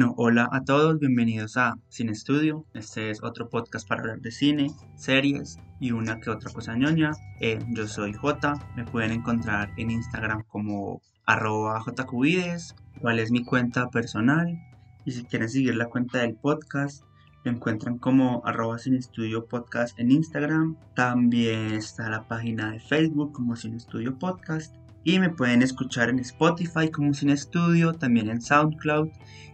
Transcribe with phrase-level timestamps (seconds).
[0.00, 2.64] Bueno, hola a todos, bienvenidos a Cine Estudio.
[2.72, 7.10] Este es otro podcast para hablar de cine, series y una que otra cosa ñoña.
[7.38, 13.44] Eh, yo soy J, me pueden encontrar en Instagram como arroba jcubides, cuál es mi
[13.44, 14.58] cuenta personal.
[15.04, 17.04] Y si quieren seguir la cuenta del podcast,
[17.44, 20.78] lo encuentran como arroba Cine Estudio Podcast en Instagram.
[20.94, 26.18] También está la página de Facebook como Cine Estudio Podcast y me pueden escuchar en
[26.18, 29.08] Spotify como Cine Estudio, también en SoundCloud,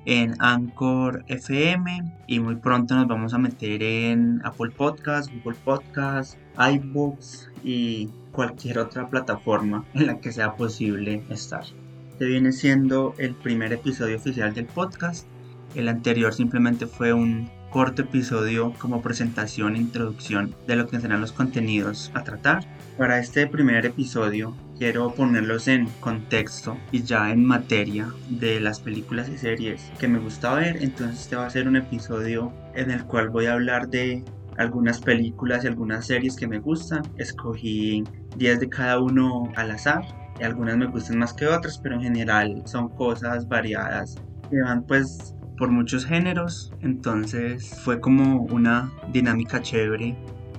[0.04, 6.38] en Anchor FM y muy pronto nos vamos a meter en Apple Podcasts, Google Podcasts,
[6.58, 11.64] iBooks y cualquier otra plataforma en la que sea posible estar.
[12.12, 15.26] Este viene siendo el primer episodio oficial del podcast.
[15.74, 21.20] El anterior simplemente fue un corto episodio como presentación e introducción de lo que serán
[21.20, 22.64] los contenidos a tratar.
[22.96, 29.28] Para este primer episodio quiero ponerlos en contexto y ya en materia de las películas
[29.28, 30.82] y series que me gusta ver.
[30.82, 34.24] Entonces este va a ser un episodio en el cual voy a hablar de
[34.58, 37.02] algunas películas y algunas series que me gustan.
[37.16, 38.04] Escogí
[38.36, 40.02] 10 de cada uno al azar.
[40.38, 44.16] Y algunas me gustan más que otras, pero en general son cosas variadas
[44.50, 46.72] que van pues por muchos géneros.
[46.80, 50.14] Entonces fue como una dinámica chévere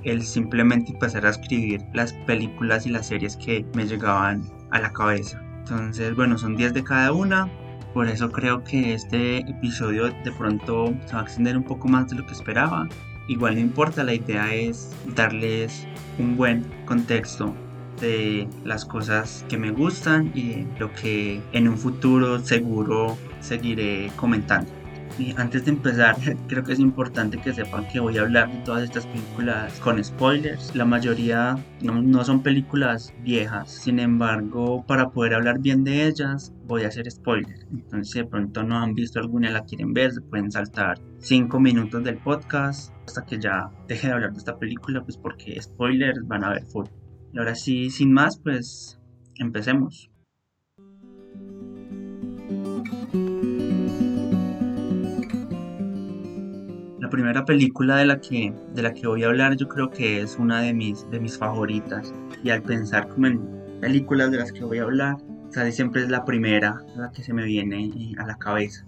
[0.07, 4.41] el simplemente empezar a escribir las películas y las series que me llegaban
[4.71, 5.41] a la cabeza.
[5.59, 7.49] Entonces, bueno, son 10 de cada una.
[7.93, 12.09] Por eso creo que este episodio de pronto se va a extender un poco más
[12.09, 12.87] de lo que esperaba.
[13.27, 15.85] Igual no importa, la idea es darles
[16.17, 17.53] un buen contexto
[17.99, 24.71] de las cosas que me gustan y lo que en un futuro seguro seguiré comentando.
[25.19, 26.15] Y antes de empezar,
[26.47, 30.03] creo que es importante que sepan que voy a hablar de todas estas películas con
[30.03, 30.75] spoilers.
[30.75, 36.83] La mayoría no, son películas viejas, sin embargo, para poder hablar bien de ellas, voy
[36.83, 37.65] a hacer spoilers.
[37.71, 41.59] Entonces, de pronto no han visto alguna y la quieren ver, se pueden saltar 5
[41.59, 46.27] minutos del podcast hasta que ya deje de hablar de esta película, pues porque spoilers
[46.27, 46.85] van a ver full.
[47.33, 48.99] Y ahora sí, sin más, pues
[49.35, 50.11] empecemos.
[57.07, 60.19] La primera película de la que, de la que voy a hablar yo creo que
[60.19, 62.13] es una de mis, de mis favoritas.
[62.43, 63.39] Y al pensar como en
[63.79, 65.15] películas de las que voy a hablar,
[65.53, 68.85] casi siempre es la primera la que se me viene a la cabeza.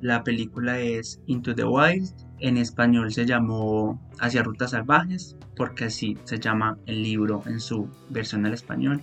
[0.00, 2.10] La película es Into the Wild.
[2.40, 7.88] En español se llamó Hacia Rutas Salvajes, porque así se llama el libro en su
[8.08, 9.00] versión al español.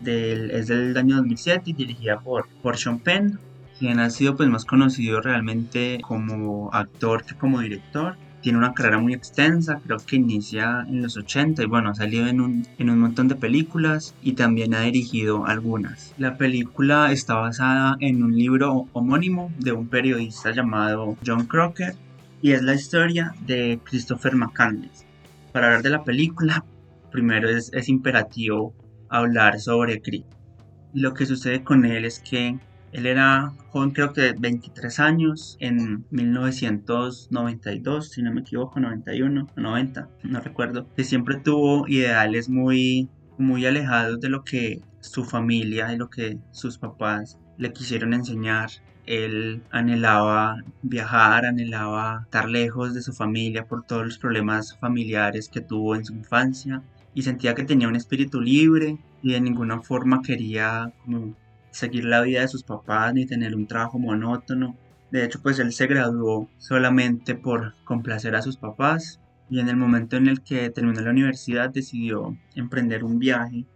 [0.00, 3.40] Del, es del año 2007 y dirigida por, por Sean Penn
[3.78, 8.16] quien ha sido pues más conocido realmente como actor que como director.
[8.40, 12.28] Tiene una carrera muy extensa, creo que inicia en los 80 y bueno, ha salido
[12.28, 16.14] en un, en un montón de películas y también ha dirigido algunas.
[16.16, 21.96] La película está basada en un libro homónimo de un periodista llamado John Crocker
[22.40, 25.04] y es la historia de Christopher McCandless.
[25.52, 26.64] Para hablar de la película,
[27.10, 28.74] primero es, es imperativo
[29.08, 30.24] hablar sobre Chris.
[30.92, 32.58] Lo que sucede con él es que
[32.96, 39.48] él era joven, creo que de 23 años, en 1992, si no me equivoco, 91
[39.54, 45.24] o 90, no recuerdo, que siempre tuvo ideales muy, muy alejados de lo que su
[45.24, 48.70] familia y lo que sus papás le quisieron enseñar.
[49.04, 55.60] Él anhelaba viajar, anhelaba estar lejos de su familia por todos los problemas familiares que
[55.60, 56.82] tuvo en su infancia
[57.12, 61.36] y sentía que tenía un espíritu libre y de ninguna forma quería como
[61.76, 64.76] seguir la vida de sus papás ni tener un trabajo monótono.
[65.10, 69.76] De hecho, pues él se graduó solamente por complacer a sus papás y en el
[69.76, 73.66] momento en el que terminó la universidad decidió emprender un viaje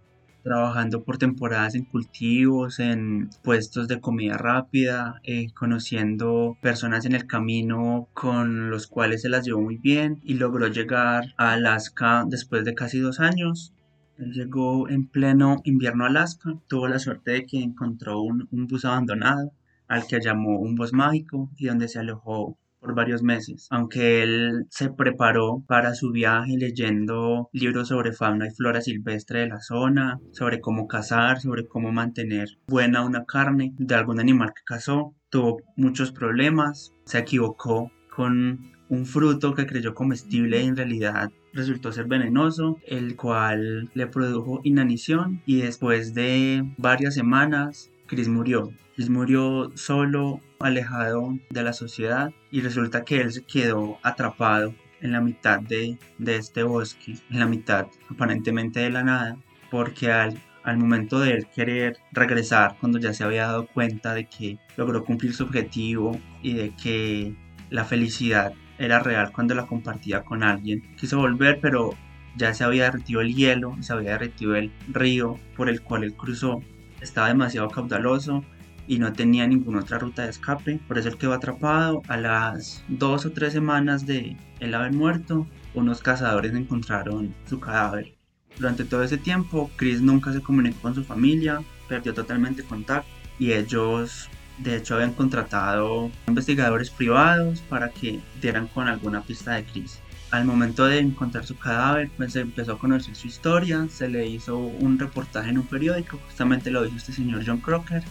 [0.43, 7.27] trabajando por temporadas en cultivos, en puestos de comida rápida, eh, conociendo personas en el
[7.27, 12.65] camino con los cuales se las llevó muy bien y logró llegar a Alaska después
[12.65, 13.75] de casi dos años
[14.21, 18.85] él llegó en pleno invierno a Alaska, tuvo la suerte de que encontró un, bus
[18.85, 19.53] abandonado
[19.89, 24.67] al que llamó un bus mágico y donde se alojó por varios meses, aunque él
[24.71, 30.19] se preparó para su viaje leyendo libros sobre fauna y flora silvestre de la zona,
[30.33, 35.59] sobre cómo cazar, sobre cómo mantener buena una carne de algún animal que cazó, tuvo
[35.77, 42.07] muchos problemas, se equivocó con un fruto que creyó comestible y en realidad resultó ser
[42.07, 48.73] venenoso, el cual le produjo inanición y después de varias semanas Chris murió.
[48.95, 55.13] Chris murió solo, alejado de la sociedad y resulta que él se quedó atrapado en
[55.13, 59.39] la mitad de, de este bosque, en la mitad aparentemente de la nada,
[59.71, 64.27] porque al al momento de él querer regresar, cuando ya se había dado cuenta de
[64.27, 67.35] que logró cumplir su objetivo y de que
[67.71, 71.91] la felicidad era real cuando la compartía con alguien, quiso volver, pero
[72.37, 76.15] ya se había derretido el hielo, se había derretido el río por el cual él
[76.15, 76.63] cruzó,
[77.01, 78.43] estaba demasiado caudaloso
[78.89, 82.03] y no tenía ninguna otra ruta de escape, por eso él quedó atrapado.
[82.09, 88.15] A las dos o tres semanas de él haber muerto, unos cazadores encontraron su cadáver.
[88.59, 93.53] Durante todo ese tiempo, Chris nunca se comunicó con su familia, perdió totalmente contacto y
[93.53, 94.29] ellos
[94.63, 100.01] de hecho habían contratado investigadores privados para que dieran con alguna pista de Chris.
[100.31, 104.27] Al momento de encontrar su cadáver, pues se empezó a conocer su historia, se le
[104.27, 108.05] hizo un reportaje en un periódico, justamente lo hizo este señor John Crocker,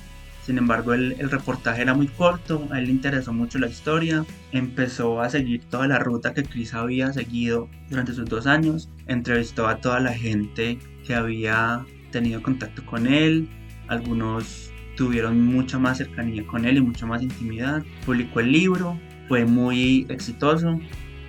[0.49, 5.21] sin embargo, el, reportaje era muy corto, a él le interesó mucho la historia, empezó
[5.21, 9.77] a seguir toda la ruta que Chris había seguido durante sus dos años, entrevistó a
[9.77, 13.47] toda la gente que había tenido contacto con él,
[13.89, 14.68] algunos
[14.99, 18.99] tuvieron mucha más cercanía con él y mucha más intimidad, publicó el libro,
[19.29, 20.77] fue muy exitoso,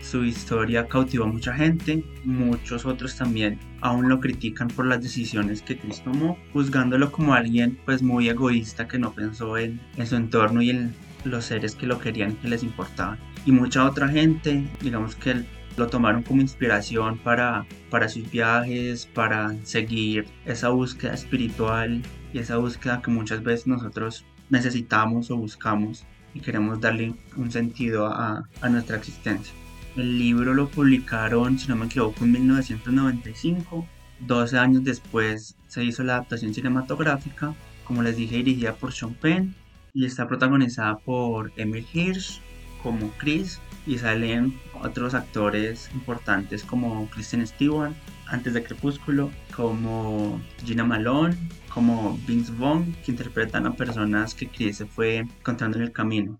[0.03, 5.63] su historia cautivó a mucha gente, muchos otros también aún lo critican por las decisiones
[5.63, 10.17] que Chris tomó, juzgándolo como alguien pues muy egoísta que no pensó en, en su
[10.17, 13.21] entorno y en los seres que lo querían que les importaban.
[13.47, 15.45] Y mucha otra gente, digamos que
[15.77, 22.03] lo tomaron como inspiración para, para sus viajes, para seguir esa búsqueda espiritual
[22.33, 28.07] y esa búsqueda que muchas veces nosotros necesitamos o buscamos y queremos darle un sentido
[28.07, 29.55] a, a nuestra existencia.
[29.97, 33.87] El libro lo publicaron, si no me equivoco, en 1995.
[34.21, 39.55] 12 años después se hizo la adaptación cinematográfica, como les dije, dirigida por Sean Penn
[39.93, 42.41] y está protagonizada por Emil Hirsch
[42.83, 47.93] como Chris y salen otros actores importantes como Kristen Stewart
[48.29, 51.37] antes de Crepúsculo, como Gina Malone,
[51.73, 56.39] como Vince Vaughn, que interpretan a personas que Chris se fue encontrando en el camino.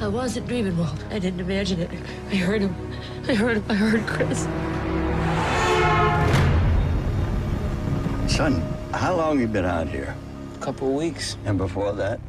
[0.00, 0.98] I wasn't dreaming, Walt.
[1.12, 1.90] I didn't imagine it.
[2.32, 2.74] I heard him.
[3.28, 3.64] I heard him.
[3.68, 4.48] I heard Chris.
[8.26, 8.60] Son,
[8.92, 10.16] how long you been out here?
[10.62, 11.36] Couple of weeks.
[11.44, 12.20] And before that?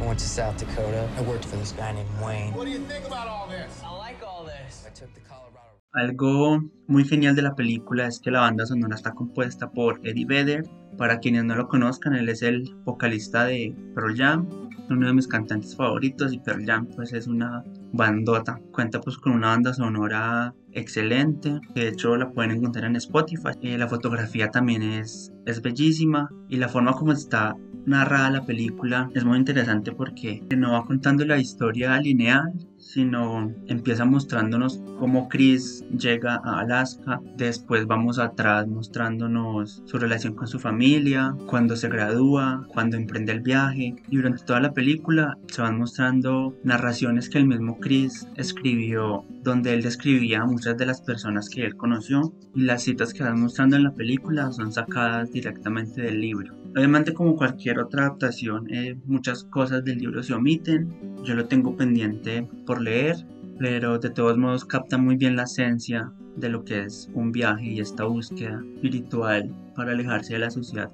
[0.00, 1.06] I went to South Dakota.
[1.18, 2.54] I worked for this guy named Wayne.
[2.54, 3.70] What do you think about all this?
[3.84, 4.84] I like all this.
[4.86, 5.76] I took the Colorado.
[5.94, 10.24] Algo muy genial de la película es que la banda sonora está compuesta por Eddie
[10.24, 10.64] Vedder.
[10.96, 14.48] Para quienes no lo conozcan, él es el vocalista de Pearl Jam
[14.92, 18.60] uno de mis cantantes favoritos y Pearl Jam pues es una bandota.
[18.72, 23.50] Cuenta pues con una banda sonora excelente, de hecho la pueden encontrar en Spotify.
[23.62, 27.54] Eh, la fotografía también es, es bellísima y la forma como está
[27.86, 34.04] narrada la película es muy interesante porque no va contando la historia lineal, sino empieza
[34.04, 41.34] mostrándonos cómo Chris llega a Alaska, después vamos atrás mostrándonos su relación con su familia,
[41.46, 43.94] cuando se gradúa, cuando emprende el viaje.
[44.08, 49.74] Y durante toda la película se van mostrando narraciones que el mismo Chris escribió donde
[49.74, 52.32] él describía a muchas de las personas que él conoció.
[52.54, 56.61] Y las citas que van mostrando en la película son sacadas directamente del libro.
[56.74, 60.88] Obviamente como cualquier otra adaptación eh, muchas cosas del libro se omiten,
[61.22, 63.16] yo lo tengo pendiente por leer,
[63.58, 67.66] pero de todos modos capta muy bien la esencia de lo que es un viaje
[67.66, 70.90] y esta búsqueda espiritual para alejarse de la sociedad.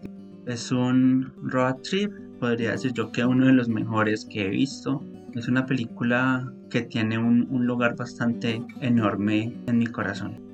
[0.46, 5.04] Es un road trip, podría decir yo que uno de los mejores que he visto.
[5.34, 10.47] Es una película que tiene un, un lugar bastante enorme en mi corazón.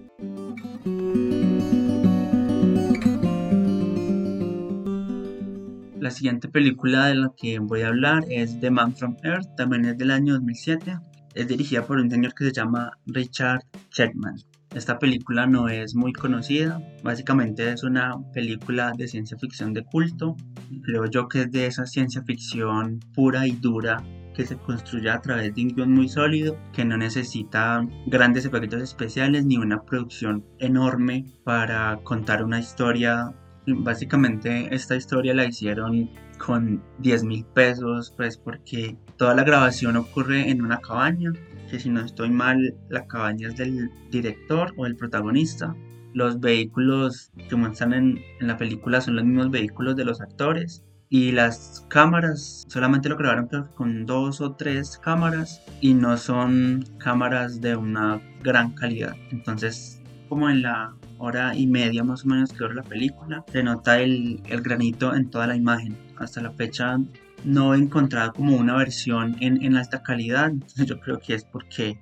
[6.04, 9.86] La siguiente película de la que voy a hablar es The Man from Earth, también
[9.86, 10.98] es del año 2007.
[11.34, 14.36] Es dirigida por un señor que se llama Richard Checkman.
[14.74, 20.36] Esta película no es muy conocida, básicamente es una película de ciencia ficción de culto.
[20.82, 25.22] Creo yo que es de esa ciencia ficción pura y dura que se construye a
[25.22, 30.44] través de un guion muy sólido, que no necesita grandes efectos especiales ni una producción
[30.58, 33.34] enorme para contar una historia
[33.66, 40.50] Básicamente esta historia la hicieron con 10 mil pesos, pues porque toda la grabación ocurre
[40.50, 41.32] en una cabaña,
[41.70, 45.74] que si no estoy mal, la cabaña es del director o del protagonista.
[46.12, 50.84] Los vehículos que muestran en, en la película son los mismos vehículos de los actores.
[51.10, 57.60] Y las cámaras solamente lo grabaron con dos o tres cámaras y no son cámaras
[57.60, 59.14] de una gran calidad.
[59.30, 63.62] Entonces, como en la hora y media más o menos que dura la película, se
[63.62, 65.96] nota el, el, granito en toda la imagen.
[66.16, 66.98] Hasta la fecha
[67.44, 71.44] no he encontrado como una versión en, en alta calidad, entonces yo creo que es
[71.44, 71.98] porque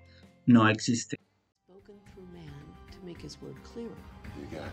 [0.46, 1.16] no existe.
[3.04, 3.90] make his word clearer.
[4.40, 4.72] You got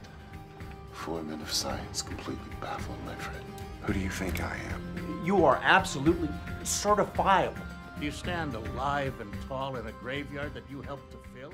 [0.91, 3.45] four men of science completely baffled, my friend.
[3.83, 5.25] Who do you think I am?
[5.25, 6.29] You are absolutely
[6.63, 7.65] certifiable.
[8.01, 11.53] You stand alive and tall in a graveyard that you helped to fill?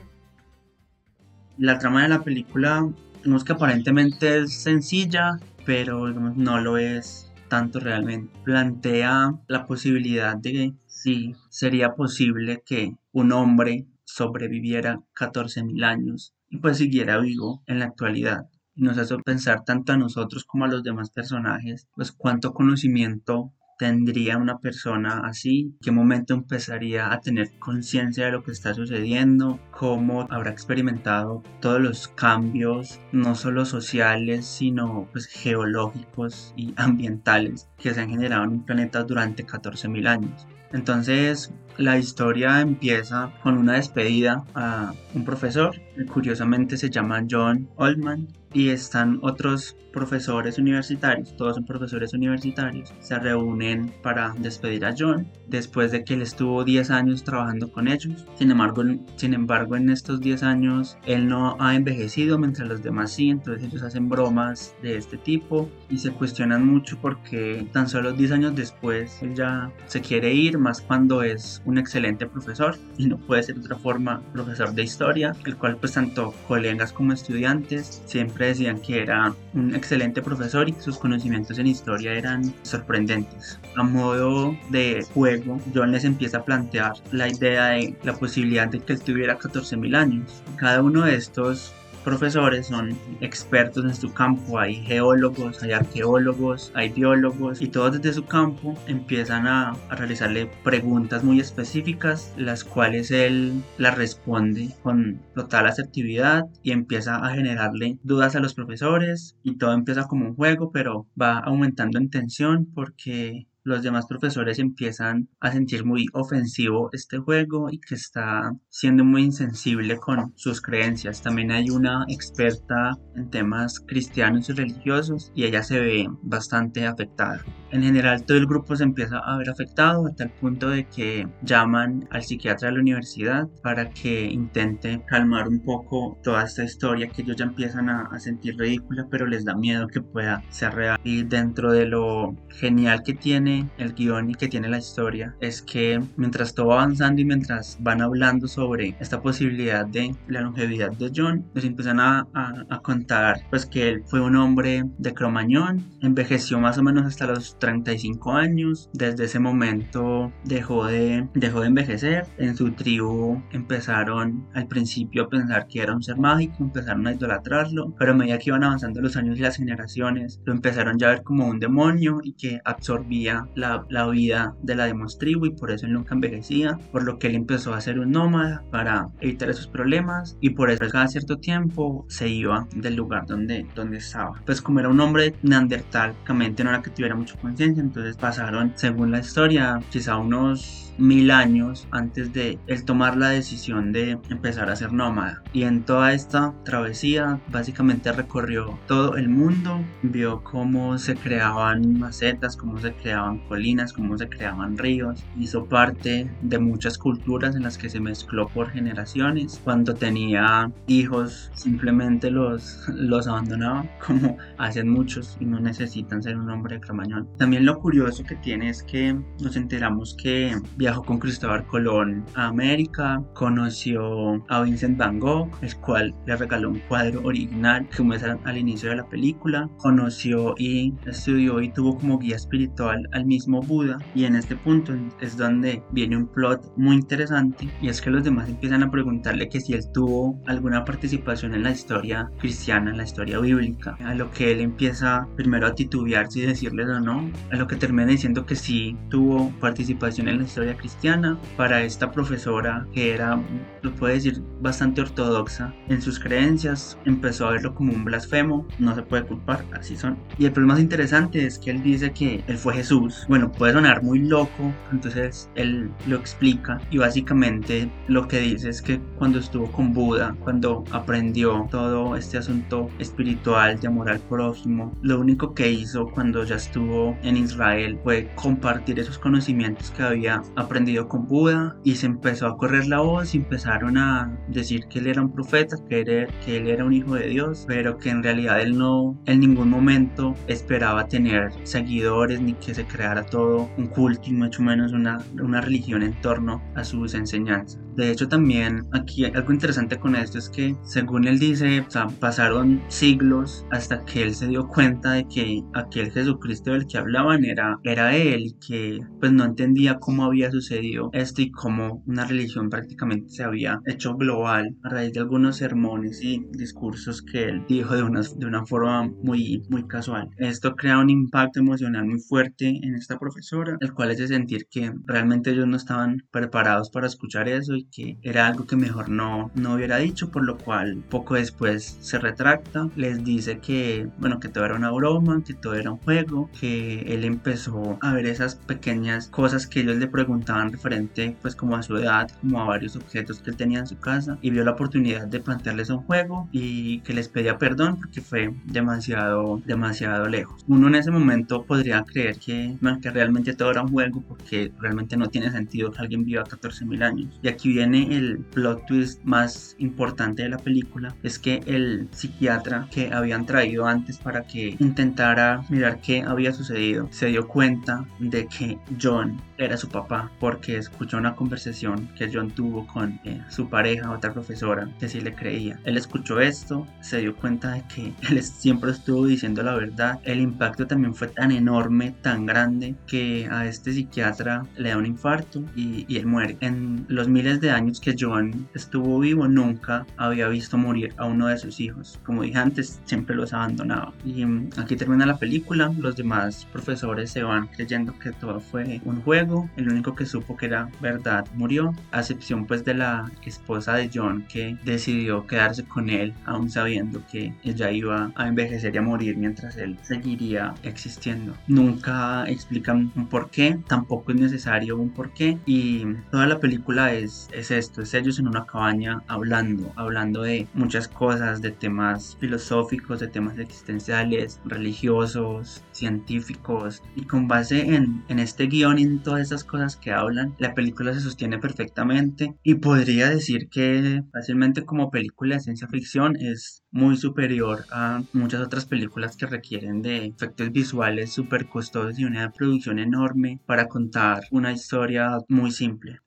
[1.57, 2.85] La trama de la película,
[3.23, 8.37] digamos que aparentemente es sencilla, pero no lo es tanto realmente.
[8.43, 16.57] Plantea la posibilidad de que sí sería posible que un hombre sobreviviera 14.000 años y
[16.57, 18.49] pues siguiera vivo en la actualidad.
[18.75, 24.37] Nos hace pensar tanto a nosotros como a los demás personajes, pues cuánto conocimiento tendría
[24.37, 30.27] una persona así, qué momento empezaría a tener conciencia de lo que está sucediendo, cómo
[30.29, 38.01] habrá experimentado todos los cambios, no solo sociales, sino pues geológicos y ambientales que se
[38.01, 40.47] han generado en un planeta durante 14.000 años.
[40.71, 45.75] Entonces la historia empieza con una despedida a un profesor,
[46.11, 53.17] curiosamente se llama John Oldman, y están otros profesores universitarios, todos son profesores universitarios, se
[53.17, 58.25] reúnen para despedir a John después de que él estuvo 10 años trabajando con ellos.
[58.37, 58.83] Sin embargo,
[59.15, 63.63] sin embargo, en estos 10 años él no ha envejecido mientras los demás sí, entonces
[63.63, 68.55] ellos hacen bromas de este tipo y se cuestionan mucho porque tan solo 10 años
[68.55, 73.43] después él ya se quiere ir, más cuando es un excelente profesor y no puede
[73.43, 78.47] ser de otra forma profesor de historia, el cual pues tanto colegas como estudiantes siempre
[78.47, 79.84] decían que era un excelente
[80.21, 83.59] profesor y sus conocimientos en historia eran sorprendentes.
[83.75, 88.79] A modo de juego, John les empieza a plantear la idea de la posibilidad de
[88.79, 90.43] que él tuviera 14.000 años.
[90.57, 91.73] Cada uno de estos
[92.05, 98.13] profesores son expertos en su campo, hay geólogos, hay arqueólogos, hay biólogos y todos desde
[98.13, 105.19] su campo empiezan a, a, realizarle preguntas muy específicas, las cuales él las responde con
[105.33, 110.35] total asertividad y empieza a generarle dudas a los profesores y todo empieza como un
[110.35, 116.89] juego, pero va aumentando en tensión porque los demás profesores empiezan a sentir muy ofensivo
[116.93, 121.23] este juego y que está siendo muy insensible con sus creencias.
[121.23, 127.43] También hay una experta en temas cristianos y religiosos y ella se ve bastante afectada.
[127.71, 131.27] En general todo el grupo se empieza a ver afectado a tal punto de que
[131.41, 137.09] llaman al psiquiatra de la universidad para que intente calmar un poco toda esta historia
[137.09, 140.75] que ellos ya empiezan a, a sentir ridícula pero les da miedo que pueda ser
[140.75, 140.99] real.
[141.03, 145.61] Y dentro de lo genial que tiene el guion y que tiene la historia es
[145.61, 150.91] que mientras todo va avanzando y mientras van hablando sobre esta posibilidad de la longevidad
[150.91, 155.13] de John, nos empiezan a, a, a contar pues que él fue un hombre de
[155.13, 161.61] Cromañón, envejeció más o menos hasta los 35 años, desde ese momento dejó de, dejó
[161.61, 166.55] de envejecer, en su tribu empezaron al principio a pensar que era un ser mágico,
[166.59, 170.53] empezaron a idolatrarlo, pero a medida que iban avanzando los años y las generaciones, lo
[170.53, 174.85] empezaron ya a ver como un demonio y que absorbía la, la, vida de la
[174.85, 178.11] demostribu y por eso él nunca envejecía, por lo que él empezó a ser un
[178.11, 183.25] nómada para evitar esos problemas y por eso cada cierto tiempo se iba del lugar
[183.25, 184.41] donde, donde estaba.
[184.45, 189.11] Pues como era un hombre neandertal, no era que tuviera mucha conciencia, entonces pasaron, según
[189.11, 194.75] la historia, quizá unos mil años antes de él tomar la decisión de empezar a
[194.75, 195.41] ser nómada.
[195.53, 202.55] Y en toda esta travesía básicamente recorrió todo el mundo, vio cómo se creaban macetas,
[202.55, 207.77] cómo se creaban colinas, cómo se creaban ríos, hizo parte de muchas culturas en las
[207.77, 209.61] que se mezcló por generaciones.
[209.63, 216.49] Cuando tenía hijos simplemente los, los abandonaba como hacen muchos y no necesitan ser un
[216.49, 217.27] hombre de Cromañón.
[217.37, 220.55] También lo curioso que tiene es que nos enteramos que
[220.85, 226.69] viajó con Cristóbal Colón a América, conoció a Vincent Van Gogh, el cual le regaló
[226.69, 231.97] un cuadro original que muestra al inicio de la película, conoció y estudió y tuvo
[231.97, 233.97] como guía espiritual al mismo Buda.
[234.13, 238.23] Y en este punto es donde viene un plot muy interesante y es que los
[238.23, 242.97] demás empiezan a preguntarle que si él tuvo alguna participación en la historia cristiana, en
[242.97, 247.27] la historia bíblica, a lo que él empieza primero a titubear si decirles o no,
[247.51, 252.11] a lo que termina diciendo que sí tuvo participación en la historia cristiana para esta
[252.11, 253.39] profesora que era,
[253.81, 258.95] lo puede decir, bastante ortodoxa en sus creencias, empezó a verlo como un blasfemo, no
[258.95, 260.17] se puede culpar, así son.
[260.37, 263.73] Y el problema más interesante es que él dice que él fue Jesús bueno, puede
[263.73, 269.39] sonar muy loco, entonces él lo explica y básicamente lo que dice es que cuando
[269.39, 275.53] estuvo con Buda, cuando aprendió todo este asunto espiritual de amor al prójimo, lo único
[275.53, 280.64] que hizo cuando ya estuvo en Israel fue compartir esos conocimientos que había aprendido
[281.07, 285.07] con Buda y se empezó a correr la voz y empezaron a decir que él
[285.07, 288.23] era un profeta, que él, que él era un hijo de Dios, pero que en
[288.23, 293.87] realidad él no en ningún momento esperaba tener seguidores ni que se creara todo un
[293.87, 297.79] culto y mucho menos una, una religión en torno a sus enseñanzas.
[297.95, 301.85] De hecho también aquí algo interesante con esto es que según él dice,
[302.19, 307.45] pasaron siglos hasta que él se dio cuenta de que aquel Jesucristo del que hablaban
[307.45, 312.25] era, era él y que pues no entendía cómo había sucedido esto y cómo una
[312.25, 317.63] religión prácticamente se había hecho global a raíz de algunos sermones y discursos que él
[317.67, 320.29] dijo de una, de una forma muy, muy casual.
[320.37, 324.67] Esto crea un impacto emocional muy fuerte en esta profesora, el cual es de sentir
[324.69, 329.09] que realmente ellos no estaban preparados para escuchar eso y que era algo que mejor
[329.09, 334.39] no, no hubiera dicho, por lo cual poco después se retracta, les dice que, bueno,
[334.39, 338.25] que todo era una broma, que todo era un juego, que él empezó a ver
[338.25, 342.65] esas pequeñas cosas que ellos le preguntaban referente pues como a su edad, como a
[342.65, 345.99] varios objetos que él tenía en su casa y vio la oportunidad de plantearles un
[345.99, 350.63] juego y que les pedía perdón porque fue demasiado, demasiado lejos.
[350.67, 355.17] Uno en ese momento podría creer que, que realmente todo era un juego porque realmente
[355.17, 357.39] no tiene sentido que alguien viva 14.000 años.
[357.41, 362.87] Y aquí viene el plot twist más importante de la película, es que el psiquiatra
[362.91, 368.47] que habían traído antes para que intentara mirar qué había sucedido, se dio cuenta de
[368.47, 373.69] que John era su papá porque escuchó una conversación que John tuvo con eh, su
[373.69, 375.79] pareja, otra profesora, que sí le creía.
[375.83, 380.19] Él escuchó esto, se dio cuenta de que él siempre estuvo diciendo la verdad.
[380.23, 385.05] El impacto también fue tan enorme, tan grande, que a este psiquiatra le da un
[385.05, 386.57] infarto y, y él muere.
[386.61, 391.47] En los miles de años que John estuvo vivo, nunca había visto morir a uno
[391.47, 392.19] de sus hijos.
[392.23, 394.13] Como dije antes, siempre los abandonaba.
[394.23, 395.91] Y mm, aquí termina la película.
[395.97, 399.44] Los demás profesores se van creyendo que todo fue un juego.
[399.75, 404.09] El único que supo que era verdad murió, a excepción pues de la esposa de
[404.13, 409.01] John que decidió quedarse con él, aún sabiendo que ella iba a envejecer y a
[409.01, 411.53] morir mientras él seguiría existiendo.
[411.67, 415.57] Nunca explican un por qué, tampoco es necesario un por qué.
[415.65, 420.67] Y toda la película es, es esto, es ellos en una cabaña hablando, hablando de
[420.73, 427.01] muchas cosas, de temas filosóficos, de temas existenciales, religiosos, científicos.
[427.15, 430.73] Y con base en, en este guion y en todas esas cosas que hablan, la
[430.73, 436.83] película se sostiene perfectamente y podría decir que fácilmente como película de ciencia ficción es
[436.91, 442.51] muy superior a muchas otras películas que requieren de efectos visuales súper costosos y una
[442.51, 446.19] producción enorme para contar una historia muy simple.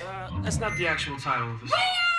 [0.00, 2.09] Uh, that's not the actual title of the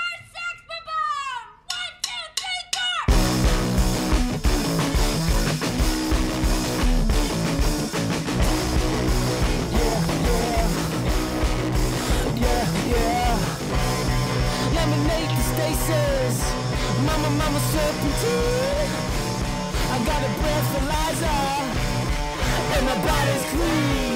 [17.91, 18.89] mama, serpentine.
[19.91, 21.41] I got a breathalyzer.
[22.75, 24.11] And my body's clean.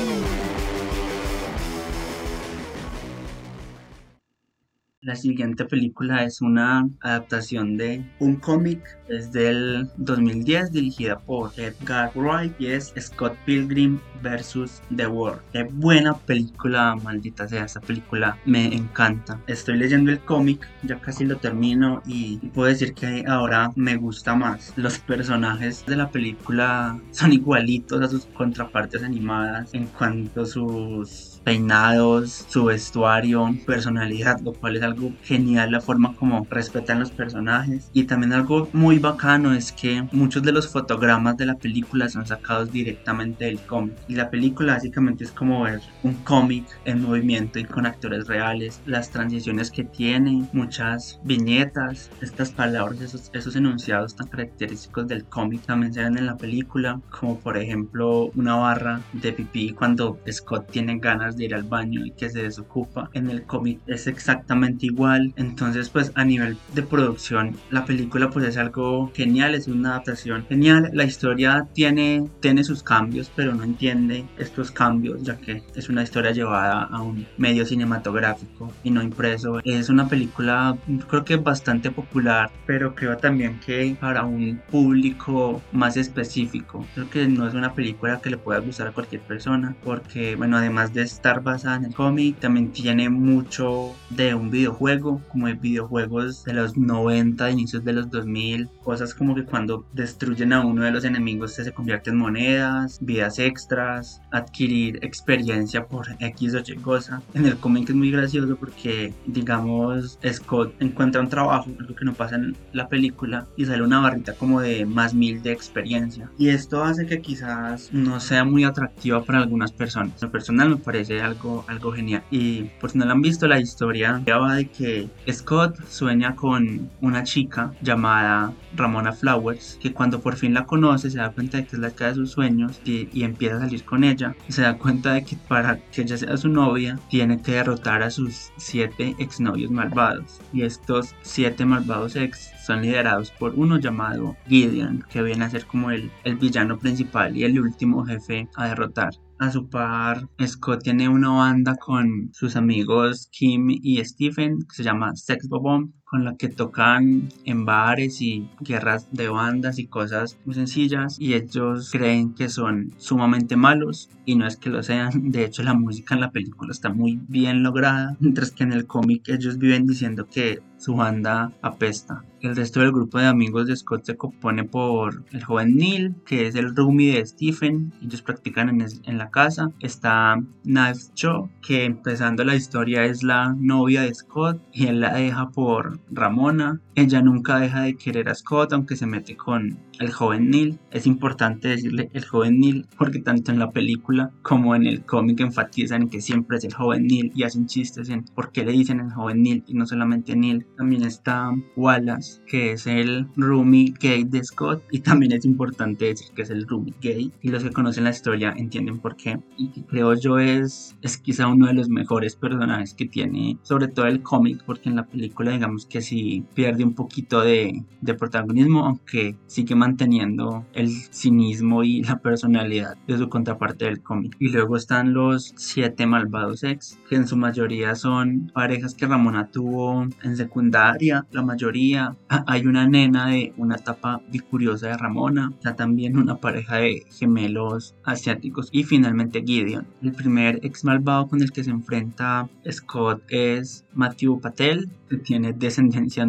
[5.06, 12.12] La siguiente película es una adaptación de un cómic, es del 2010, dirigida por Edgar
[12.16, 14.82] Wright y es Scott Pilgrim vs.
[14.96, 15.42] The World.
[15.54, 19.40] Qué buena película, maldita sea, esta película me encanta.
[19.46, 24.34] Estoy leyendo el cómic, ya casi lo termino y puedo decir que ahora me gusta
[24.34, 24.74] más.
[24.76, 31.35] Los personajes de la película son igualitos a sus contrapartes animadas en cuanto a sus
[31.46, 37.90] peinados, su vestuario, personalidad, lo cual es algo genial la forma como respetan los personajes.
[37.94, 42.26] Y también algo muy bacano es que muchos de los fotogramas de la película son
[42.26, 43.96] sacados directamente del cómic.
[44.08, 48.82] Y la película básicamente es como ver un cómic en movimiento y con actores reales,
[48.86, 55.62] las transiciones que tiene, muchas viñetas, estas palabras, esos, esos enunciados tan característicos del cómic
[55.62, 60.72] también se ven en la película, como por ejemplo una barra de pipí cuando Scott
[60.72, 63.10] tiene ganas ganas de ir al baño y que se desocupa.
[63.14, 65.34] En el cómic es exactamente igual.
[65.36, 70.46] Entonces pues a nivel de producción la película pues es algo genial, es una adaptación
[70.48, 70.90] genial.
[70.94, 76.04] La historia tiene, tiene sus cambios pero no entiende estos cambios ya que es una
[76.04, 79.60] historia llevada a un medio cinematográfico y no impreso.
[79.64, 85.98] Es una película creo que bastante popular pero creo también que para un público más
[85.98, 86.86] específico.
[86.94, 90.58] Creo que no es una película que le pueda gustar a cualquier persona porque bueno
[90.58, 95.54] además de estar basada en el cómic también tiene mucho de un videojuego como de
[95.54, 100.84] videojuegos de los 90 inicios de los 2000 cosas como que cuando destruyen a uno
[100.84, 106.76] de los enemigos se convierte en monedas vidas extras adquirir experiencia por X o Y
[106.78, 112.06] cosa en el cómic es muy gracioso porque digamos Scott encuentra un trabajo algo que
[112.06, 116.30] no pasa en la película y sale una barrita como de más mil de experiencia
[116.38, 120.22] y esto hace que quizás no sea muy atractiva para algunas personas.
[120.22, 122.24] En personal me parece algo, algo genial.
[122.32, 126.90] Y por si no lo han visto, la historia va de que Scott sueña con
[127.02, 131.66] una chica llamada Ramona Flowers, que cuando por fin la conoce se da cuenta de
[131.66, 134.36] que es la chica de sus sueños y, y empieza a salir con ella.
[134.50, 138.10] Se da cuenta de que para que ella sea su novia tiene que derrotar a
[138.10, 140.40] sus siete exnovios malvados.
[140.54, 145.66] Y estos siete malvados ex son liderados por uno llamado Gideon, que viene a ser
[145.66, 149.14] como el, el villano principal y el último jefe a derrotar.
[149.38, 154.84] A su par, Scott tiene una banda con sus amigos Kim y Stephen que se
[154.84, 160.38] llama Sex Bomb, con la que tocan en bares y guerras de bandas y cosas
[160.46, 165.12] muy sencillas y ellos creen que son sumamente malos y no es que lo sean,
[165.32, 168.88] de hecho la música en la película está muy bien lograda, mientras que en el
[168.88, 172.24] cómic ellos viven diciendo que su banda apesta.
[172.46, 176.46] El resto del grupo de amigos de Scott se compone por el joven Neil, que
[176.46, 179.72] es el roomie de Stephen, ellos practican en, en la casa.
[179.80, 185.16] Está Knives Cho, que empezando la historia es la novia de Scott y él la
[185.16, 186.80] deja por Ramona.
[186.94, 190.80] Ella nunca deja de querer a Scott, aunque se mete con el joven Neil.
[190.92, 195.40] Es importante decirle el joven Neil porque tanto en la película como en el cómic
[195.40, 199.00] enfatizan que siempre es el joven Neil y hacen chistes en por qué le dicen
[199.00, 200.66] el joven Neil y no solamente Neil.
[200.78, 206.28] También está Wallace, que es el roomie gay de Scott y también es importante decir
[206.36, 209.70] que es el roomie gay y los que conocen la historia entienden por qué y
[209.70, 214.08] que creo yo es, es quizá uno de los mejores personajes que tiene sobre todo
[214.08, 218.86] el cómic porque en la película digamos que sí pierde un poquito de, de protagonismo
[218.86, 224.36] aunque sigue manteniendo el cinismo y la personalidad de su contraparte del cómic.
[224.40, 229.52] Y luego están los siete malvados ex, que en su mayoría son parejas que Ramona
[229.52, 232.16] tuvo en secundaria, la mayoría.
[232.30, 237.06] Ah, hay una nena de una etapa bicuriosa de Ramona, está también una pareja de
[237.12, 239.86] gemelos asiáticos y finalmente Gideon.
[240.02, 245.54] El primer ex malvado con el que se enfrenta Scott es Matthew Patel, que tiene
[245.54, 246.24] descendencia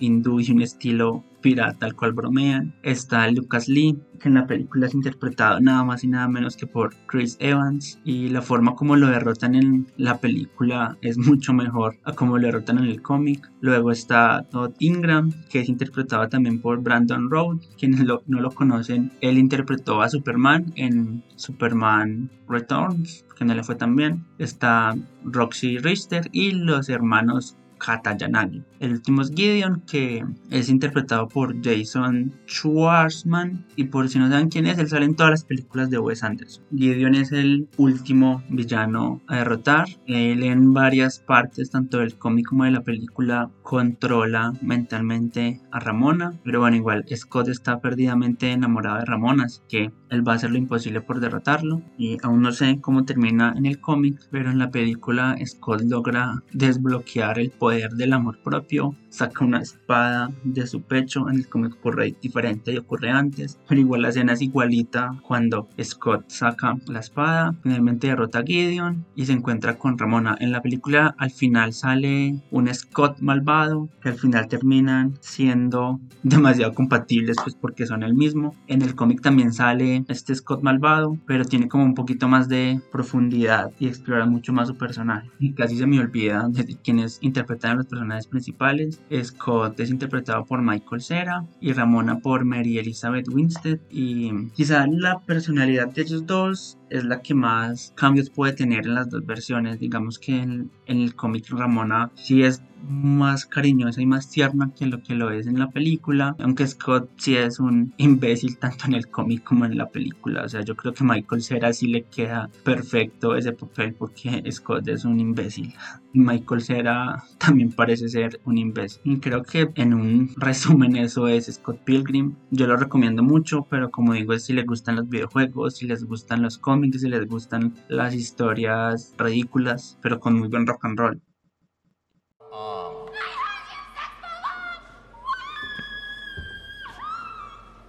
[0.00, 2.74] hindú y un estilo pirata tal cual bromean.
[2.82, 6.66] Está Lucas Lee, que en la película es interpretado nada más y nada menos que
[6.66, 8.00] por Chris Evans.
[8.04, 12.46] Y la forma como lo derrotan en la película es mucho mejor a como lo
[12.48, 13.48] derrotan en el cómic.
[13.60, 17.58] Luego está Todd Ingram, que es interpretado también por Brandon Road.
[17.78, 23.76] Quienes no lo conocen, él interpretó a Superman en Superman Returns, que no le fue
[23.76, 24.24] tan bien.
[24.38, 28.62] Está Roxy Richter y los hermanos Katayanagi.
[28.80, 33.64] El último es Gideon, que es interpretado por Jason Schwartzman.
[33.76, 36.22] Y por si no saben quién es, él sale en todas las películas de Wes
[36.22, 36.64] Anderson.
[36.76, 39.86] Gideon es el último villano a derrotar.
[40.06, 46.34] Él en varias partes, tanto del cómic como de la película, controla mentalmente a Ramona.
[46.44, 50.50] Pero bueno, igual Scott está perdidamente enamorado de Ramona, así que él va a hacer
[50.50, 51.82] lo imposible por derrotarlo.
[51.96, 56.42] Y aún no sé cómo termina en el cómic, pero en la película Scott logra
[56.52, 61.74] desbloquear el poder del amor propio, saca una espada de su pecho, en el cómic
[61.74, 67.00] ocurre diferente y ocurre antes, pero igual la escena es igualita cuando Scott saca la
[67.00, 70.36] espada, finalmente derrota a Gideon y se encuentra con Ramona.
[70.40, 76.74] En la película al final sale un Scott malvado, que al final terminan siendo demasiado
[76.74, 78.54] compatibles pues porque son el mismo.
[78.66, 82.80] En el cómic también sale este Scott malvado, pero tiene como un poquito más de
[82.92, 85.30] profundidad y explora mucho más su personaje.
[85.38, 87.18] Y casi se me olvida de quienes
[87.56, 89.00] interpretan a los personajes principales.
[89.22, 93.78] Scott es interpretado por Michael Cera y Ramona por Mary Elizabeth Winstead.
[93.90, 98.94] Y quizá la personalidad de ellos dos es la que más cambios puede tener en
[98.94, 99.78] las dos versiones.
[99.78, 105.02] Digamos que en, el cómic Ramona sí es más cariñosa y más tierna que lo
[105.02, 109.08] que lo es en la película, aunque Scott sí es un imbécil tanto en el
[109.08, 112.48] cómic como en la película, o sea, yo creo que Michael Cera sí le queda
[112.64, 115.74] perfecto ese papel porque Scott es un imbécil.
[116.12, 119.00] Michael Cera también parece ser un imbécil.
[119.04, 122.36] Y creo que en un resumen eso es Scott Pilgrim.
[122.50, 126.42] Yo lo recomiendo mucho, pero como digo, si les gustan los videojuegos, si les gustan
[126.42, 131.20] los cómics, si les gustan las historias ridículas, pero con muy buen rock and roll.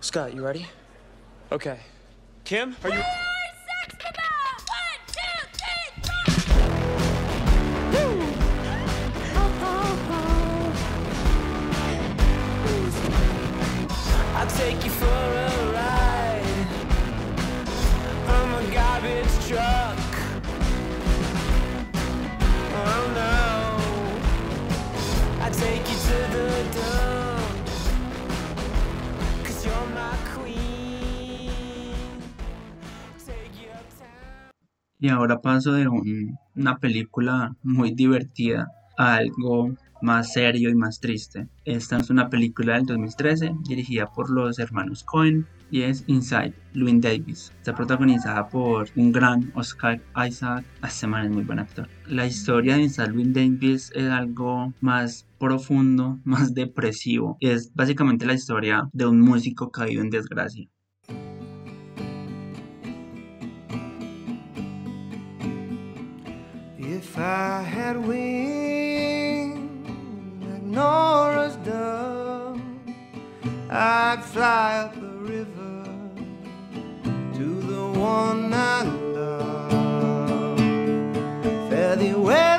[0.02, 0.66] Scott, you ready?
[1.52, 1.80] Okay.
[2.44, 3.27] Kim, are you?
[35.08, 38.68] Y ahora paso de un- una película muy divertida
[38.98, 41.48] a algo más serio y más triste.
[41.64, 47.00] Esta es una película del 2013 dirigida por los hermanos Cohen y es Inside, Llewyn
[47.00, 47.54] Davis.
[47.58, 50.66] Está protagonizada por un gran Oscar Isaac.
[50.84, 51.88] Este man es muy buen actor.
[52.06, 57.38] La historia de Inside Llewyn Davis es algo más profundo, más depresivo.
[57.40, 60.68] Es básicamente la historia de un músico caído en desgracia.
[67.18, 69.58] If I had wings
[70.40, 72.62] like Nora's dove,
[73.72, 75.84] I'd fly up the river
[77.34, 80.60] to the one I love.
[81.72, 82.57] Fare thee well,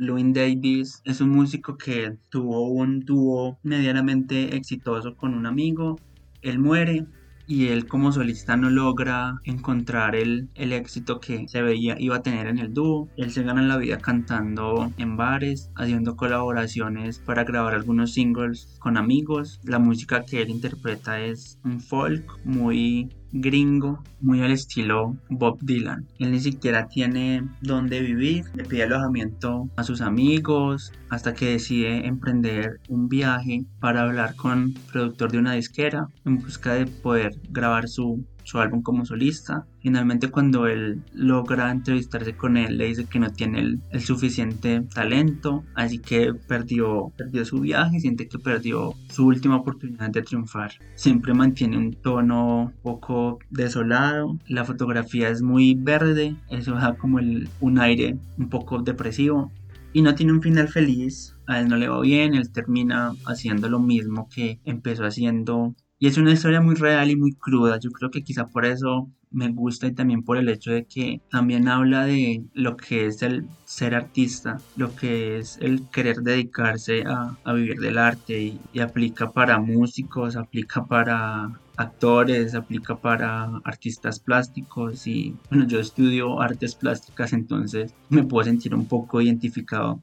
[0.00, 6.00] Llewyn Davis es un músico que tuvo un dúo medianamente exitoso con un amigo.
[6.40, 7.04] Él muere
[7.46, 12.22] y él como solista no logra encontrar el, el éxito que se veía iba a
[12.22, 13.10] tener en el dúo.
[13.18, 18.96] Él se gana la vida cantando en bares, haciendo colaboraciones para grabar algunos singles con
[18.96, 19.60] amigos.
[19.64, 26.06] La música que él interpreta es un folk muy gringo, muy al estilo Bob Dylan.
[26.18, 32.06] Él ni siquiera tiene dónde vivir, le pide alojamiento a sus amigos hasta que decide
[32.06, 37.88] emprender un viaje para hablar con productor de una disquera en busca de poder grabar
[37.88, 39.64] su su álbum como solista.
[39.80, 45.64] Finalmente cuando él logra entrevistarse con él le dice que no tiene el, suficiente talento,
[45.76, 50.72] así que perdió, perdió su viaje, siente que perdió su última oportunidad de triunfar.
[50.96, 57.48] Siempre mantiene un tono poco desolado, la fotografía es muy verde, eso da como el,
[57.60, 59.52] un aire un poco depresivo
[59.92, 63.68] y no tiene un final feliz, a él no le va bien, él termina haciendo
[63.68, 67.78] lo mismo que empezó haciendo y es una historia muy real y muy cruda.
[67.78, 71.20] Yo creo que quizá por eso me gusta y también por el hecho de que
[71.30, 77.04] también habla de lo que es el ser artista, lo que es el querer dedicarse
[77.06, 83.60] a, a vivir del arte y, y aplica para músicos, aplica para actores, aplica para
[83.64, 90.02] artistas plásticos y bueno, yo estudio artes plásticas entonces me puedo sentir un poco identificado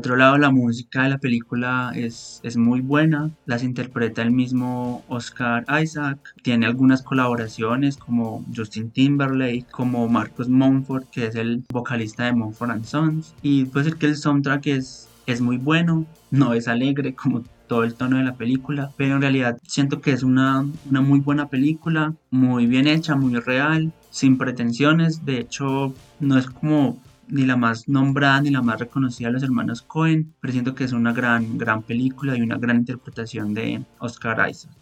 [0.00, 5.04] otro lado, la música de la película es, es muy buena, las interpreta el mismo
[5.08, 12.24] Oscar Isaac, tiene algunas colaboraciones como Justin Timberlake, como Marcus Mumford, que es el vocalista
[12.24, 16.54] de Mumford and Sons, y puede ser que el soundtrack es, es muy bueno, no
[16.54, 20.22] es alegre como todo el tono de la película, pero en realidad siento que es
[20.22, 26.38] una, una muy buena película, muy bien hecha, muy real, sin pretensiones, de hecho no
[26.38, 26.98] es como
[27.30, 30.84] ni la más nombrada ni la más reconocida de los hermanos Cohen, pero siento que
[30.84, 34.72] es una gran, gran película y una gran interpretación de Oscar Isaac.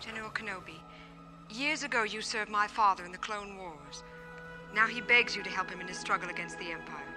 [0.00, 0.80] General Kenobi,
[1.50, 4.02] Years ago, you served my father in the Clone Wars.
[4.74, 7.12] Now he begs you to help him in his struggle against the Empire.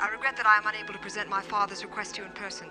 [0.00, 2.68] I regret that I am unable to present my father's request to you in person,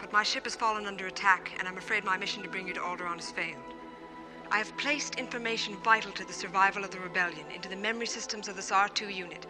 [0.00, 2.74] but my ship has fallen under attack, and I'm afraid my mission to bring you
[2.74, 3.73] to Alderaan has failed.
[4.50, 8.48] I have placed information vital to the survival of the rebellion into the memory systems
[8.48, 9.46] of this R2 unit.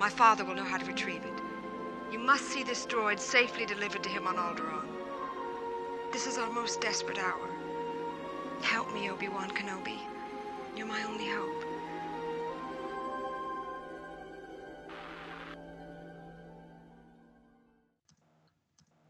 [0.00, 2.12] My father will know how to retrieve it.
[2.12, 4.88] You must see this droid safely delivered to him on Alderaan.
[6.12, 7.48] This is our most desperate hour.
[8.62, 9.98] Help me, Obi-Wan Kenobi.
[10.76, 11.57] You're my only hope.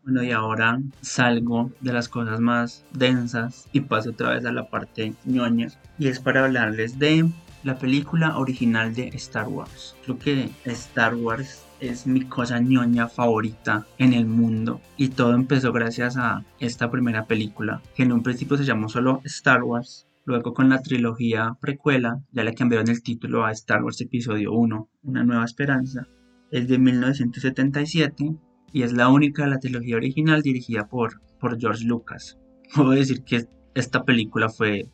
[0.08, 4.70] Bueno, y ahora salgo de las cosas más densas y paso otra vez a la
[4.70, 5.68] parte ñoña.
[5.98, 7.28] Y es para hablarles de
[7.62, 9.96] la película original de Star Wars.
[10.04, 14.80] Creo que Star Wars es mi cosa ñoña favorita en el mundo.
[14.96, 19.20] Y todo empezó gracias a esta primera película, que en un principio se llamó solo
[19.24, 20.06] Star Wars.
[20.24, 24.88] Luego con la trilogía precuela ya le cambiaron el título a Star Wars Episodio 1,
[25.02, 26.08] Una Nueva Esperanza.
[26.50, 28.38] Es de 1977
[28.72, 32.38] y es la única de la trilogía original dirigida por, por George Lucas.
[32.74, 34.88] Puedo decir que esta película fue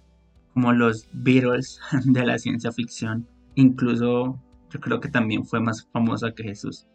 [0.52, 3.26] como los Beatles de la ciencia ficción.
[3.56, 6.86] Incluso yo creo que también fue más famosa que Jesús.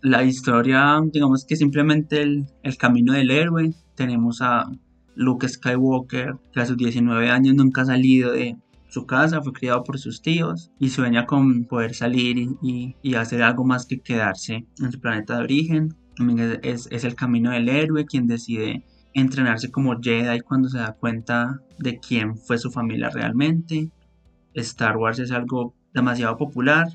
[0.00, 3.72] La historia, digamos que simplemente el, el camino del héroe.
[3.94, 4.70] Tenemos a
[5.14, 8.56] Luke Skywalker, que a sus 19 años nunca ha salido de
[8.88, 13.14] su casa, fue criado por sus tíos y sueña con poder salir y, y, y
[13.14, 15.96] hacer algo más que quedarse en su planeta de origen.
[16.16, 20.94] También es, es, el camino del héroe quien decide entrenarse como Jedi cuando se da
[20.94, 23.90] cuenta de quién fue su familia realmente.
[24.54, 26.86] Star Wars es algo demasiado popular,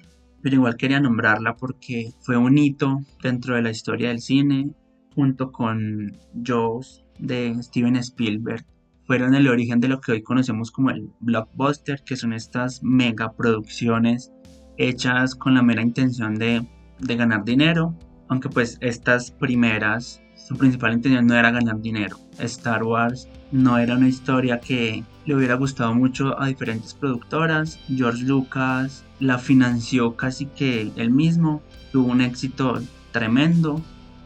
[0.41, 4.71] pero igual quería nombrarla porque fue un hito dentro de la historia del cine,
[5.15, 6.11] junto con
[6.43, 8.65] Jaws de Steven Spielberg.
[9.05, 13.31] Fueron el origen de lo que hoy conocemos como el blockbuster, que son estas mega
[13.31, 14.31] producciones
[14.77, 16.67] hechas con la mera intención de,
[16.99, 17.97] de ganar dinero
[18.27, 22.17] aunque pues estas primeras, su principal intención no era ganar dinero.
[22.39, 27.79] Star Wars no era una historia que le hubiera gustado mucho a diferentes productoras.
[27.87, 31.61] George Lucas la financió casi que él mismo,
[31.91, 32.79] tuvo un éxito
[33.11, 33.81] tremendo.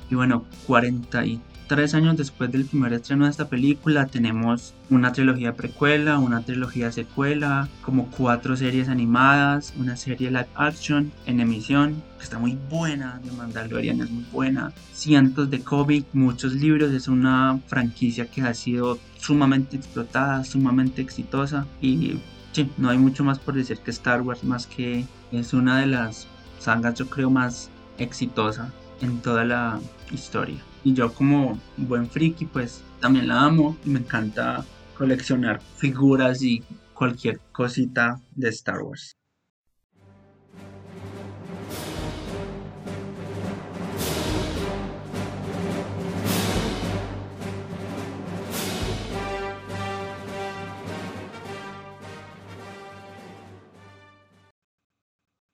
[0.10, 1.40] Y bueno, 43
[1.72, 6.92] tres años después del primer estreno de esta película tenemos una trilogía precuela, una trilogía
[6.92, 13.22] secuela, como cuatro series animadas, una serie live action en emisión que está muy buena,
[13.24, 18.54] de Mandalorian es muy buena, cientos de cómics, muchos libros, es una franquicia que ha
[18.54, 22.20] sido sumamente explotada, sumamente exitosa y
[22.52, 25.86] sí, no hay mucho más por decir que Star Wars, más que es una de
[25.86, 26.28] las
[26.60, 29.80] sagas yo creo más exitosa en toda la
[30.12, 30.62] historia.
[30.84, 34.66] Y yo como buen friki pues también la amo y me encanta
[34.98, 36.64] coleccionar figuras y
[36.94, 39.16] cualquier cosita de Star Wars.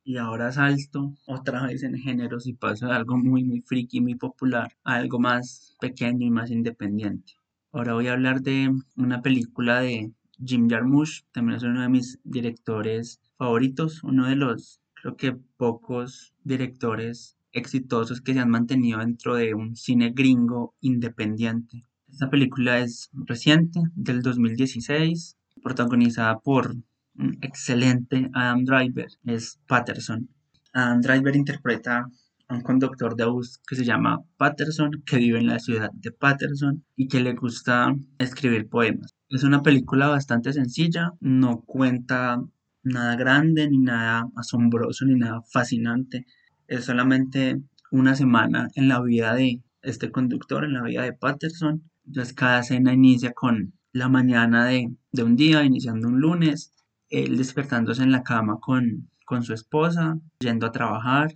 [0.08, 4.16] Y ahora salto otra vez en géneros y paso de algo muy muy friki, muy
[4.16, 7.34] popular a algo más pequeño y más independiente.
[7.74, 12.20] Ahora voy a hablar de una película de Jim Jarmusch, también es uno de mis
[12.24, 19.36] directores favoritos, uno de los creo que pocos directores exitosos que se han mantenido dentro
[19.36, 21.84] de un cine gringo independiente.
[22.10, 26.78] Esta película es reciente, del 2016, protagonizada por
[27.18, 30.30] un excelente Adam Driver es Patterson.
[30.74, 32.08] Adam Driver interpreta
[32.48, 36.12] a un conductor de bus que se llama Patterson, que vive en la ciudad de
[36.12, 39.16] Patterson y que le gusta escribir poemas.
[39.30, 42.42] Es una película bastante sencilla, no cuenta
[42.84, 46.26] nada grande, ni nada asombroso, ni nada fascinante.
[46.68, 51.84] Es solamente una semana en la vida de este conductor, en la vida de Patterson.
[52.06, 56.72] Entonces cada escena inicia con la mañana de, de un día, iniciando un lunes,
[57.10, 61.36] él despertándose en la cama con, con su esposa, yendo a trabajar.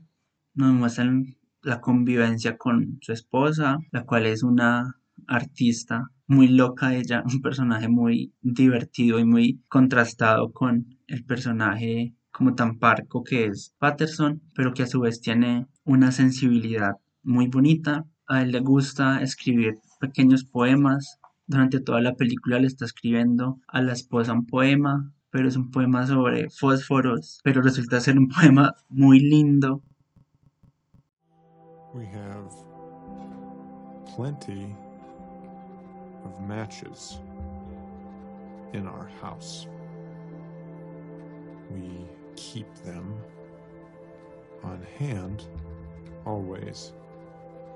[0.53, 7.23] Nos muestran la convivencia con su esposa, la cual es una artista muy loca ella,
[7.31, 13.75] un personaje muy divertido y muy contrastado con el personaje como tan parco que es
[13.77, 18.05] Patterson, pero que a su vez tiene una sensibilidad muy bonita.
[18.27, 21.19] A él le gusta escribir pequeños poemas.
[21.45, 25.71] Durante toda la película le está escribiendo a la esposa un poema, pero es un
[25.71, 29.81] poema sobre fósforos, pero resulta ser un poema muy lindo.
[31.93, 32.53] We have
[34.15, 34.75] plenty
[36.23, 37.19] of matches
[38.73, 39.67] in our house.
[41.73, 41.89] we
[42.35, 43.15] keep them
[44.63, 45.45] on hand
[46.25, 46.93] always.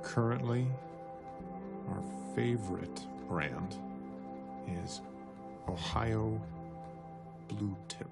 [0.03, 0.67] Currently,
[1.89, 2.03] our
[2.35, 3.75] favorite brand
[4.83, 5.01] is
[5.67, 6.41] Ohio
[7.49, 8.07] Blue Tip.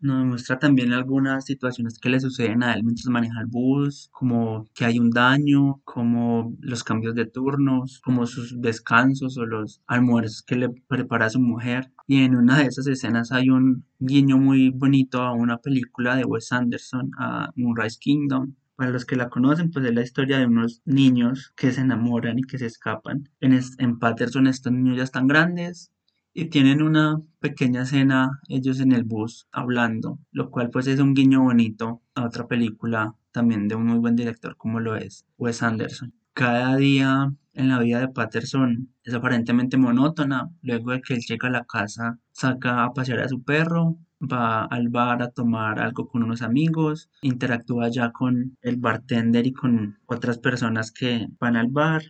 [0.00, 4.66] Nos muestra también algunas situaciones que le suceden a él mientras maneja el bus, como
[4.74, 10.42] que hay un daño, como los cambios de turnos, como sus descansos o los almuerzos
[10.42, 11.90] que le prepara su mujer.
[12.06, 16.24] Y en una de esas escenas hay un guiño muy bonito a una película de
[16.26, 18.54] Wes Anderson, a Moonrise Kingdom.
[18.76, 22.38] Para los que la conocen, pues es la historia de unos niños que se enamoran
[22.38, 23.28] y que se escapan.
[23.40, 25.92] En, es- en Patterson estos niños ya están grandes
[26.34, 31.14] y tienen una pequeña escena ellos en el bus hablando, lo cual pues es un
[31.14, 35.62] guiño bonito a otra película también de un muy buen director como lo es Wes
[35.62, 36.12] Anderson.
[36.32, 41.48] Cada día en la vida de Patterson es aparentemente monótona, luego de que él llega
[41.48, 46.08] a la casa, saca a pasear a su perro, va al bar a tomar algo
[46.08, 51.68] con unos amigos, interactúa ya con el bartender y con otras personas que van al
[51.68, 52.02] bar,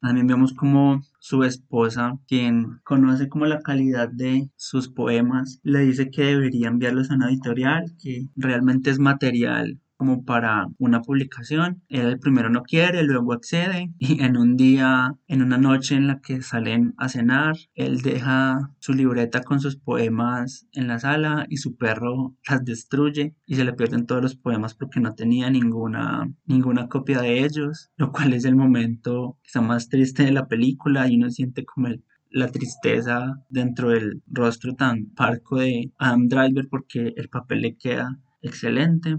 [0.00, 6.10] también vemos como su esposa, quien conoce como la calidad de sus poemas, le dice
[6.10, 11.82] que debería enviarlos a una editorial, que realmente es material como para una publicación.
[11.88, 16.20] Él primero no quiere, luego accede y en un día, en una noche en la
[16.20, 21.58] que salen a cenar, él deja su libreta con sus poemas en la sala y
[21.58, 26.32] su perro las destruye y se le pierden todos los poemas porque no tenía ninguna,
[26.46, 31.08] ninguna copia de ellos, lo cual es el momento quizá más triste de la película
[31.08, 36.68] y uno siente como el la tristeza dentro del rostro tan parco de Adam Driver
[36.68, 39.18] porque el papel le queda excelente.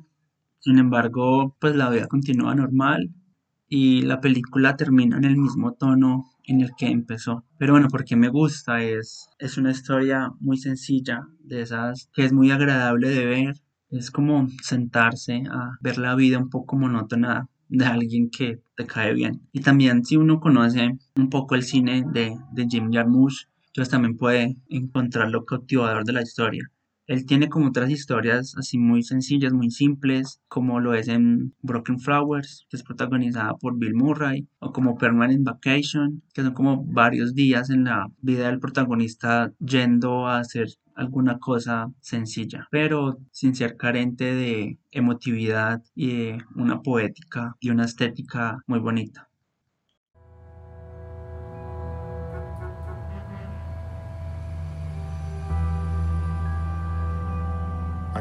[0.60, 3.12] Sin embargo, pues la vida continúa normal
[3.68, 7.46] y la película termina en el mismo tono en el que empezó.
[7.58, 12.34] Pero bueno, porque me gusta es es una historia muy sencilla, de esas que es
[12.34, 13.56] muy agradable de ver.
[13.90, 19.14] Es como sentarse a ver la vida un poco monótona de alguien que te cae
[19.14, 19.48] bien.
[19.52, 24.18] Y también si uno conoce un poco el cine de, de Jim Jarmusch, entonces también
[24.18, 26.72] puede encontrar lo cautivador de la historia.
[27.10, 32.00] Él tiene como otras historias así muy sencillas, muy simples, como lo es en Broken
[32.00, 37.34] Flowers, que es protagonizada por Bill Murray, o como Permanent Vacation, que son como varios
[37.34, 43.76] días en la vida del protagonista yendo a hacer alguna cosa sencilla, pero sin ser
[43.76, 49.29] carente de emotividad y de una poética y una estética muy bonita.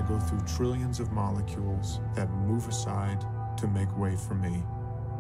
[0.09, 3.23] Go through trillions of molecules that move aside
[3.59, 4.63] to make way for me,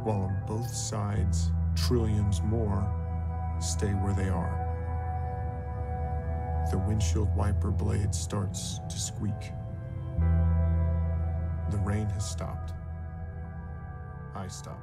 [0.02, 2.90] while on both sides, trillions more
[3.60, 4.64] stay where they are.
[6.70, 9.52] The windshield wiper blade starts to squeak.
[11.70, 12.72] The rain has stopped.
[14.34, 14.80] I stop.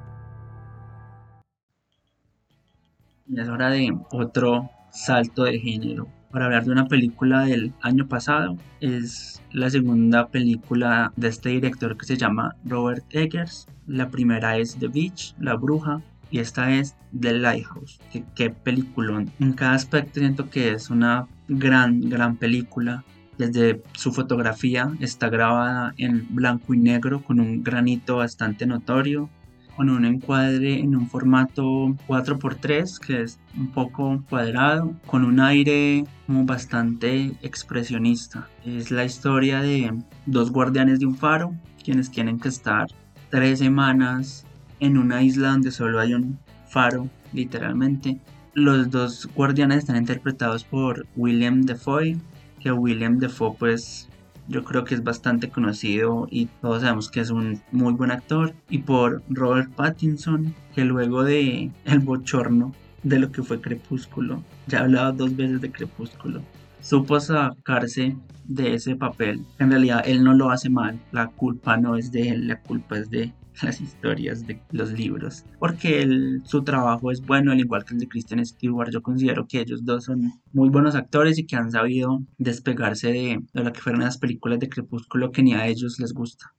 [3.36, 6.15] Es hora de otro salto de género.
[6.36, 11.96] Para hablar de una película del año pasado, es la segunda película de este director
[11.96, 13.66] que se llama Robert Eggers.
[13.86, 17.98] La primera es The Beach, La Bruja, y esta es The Lighthouse.
[18.12, 19.30] Qué, qué peliculón.
[19.40, 23.02] En cada aspecto siento que es una gran, gran película.
[23.38, 29.30] Desde su fotografía está grabada en blanco y negro con un granito bastante notorio
[29.76, 36.04] con un encuadre en un formato 4x3 que es un poco cuadrado, con un aire
[36.26, 38.48] como bastante expresionista.
[38.64, 39.92] Es la historia de
[40.24, 41.54] dos guardianes de un faro,
[41.84, 42.86] quienes tienen que estar
[43.30, 44.46] tres semanas
[44.80, 48.18] en una isla donde solo hay un faro, literalmente.
[48.54, 52.16] Los dos guardianes están interpretados por William Defoe,
[52.60, 54.08] que William Defoe pues
[54.48, 58.54] yo creo que es bastante conocido y todos sabemos que es un muy buen actor
[58.68, 62.72] y por Robert Pattinson que luego de el bochorno
[63.02, 66.42] de lo que fue Crepúsculo ya he hablado dos veces de Crepúsculo
[66.80, 69.44] supo sacarse de ese papel.
[69.58, 72.98] En realidad él no lo hace mal la culpa no es de él la culpa
[72.98, 73.32] es de
[73.62, 78.00] las historias de los libros porque él, su trabajo es bueno al igual que el
[78.00, 81.70] de Kristen Stewart yo considero que ellos dos son muy buenos actores y que han
[81.70, 85.98] sabido despegarse de, de lo que fueron las películas de Crepúsculo que ni a ellos
[85.98, 86.54] les gusta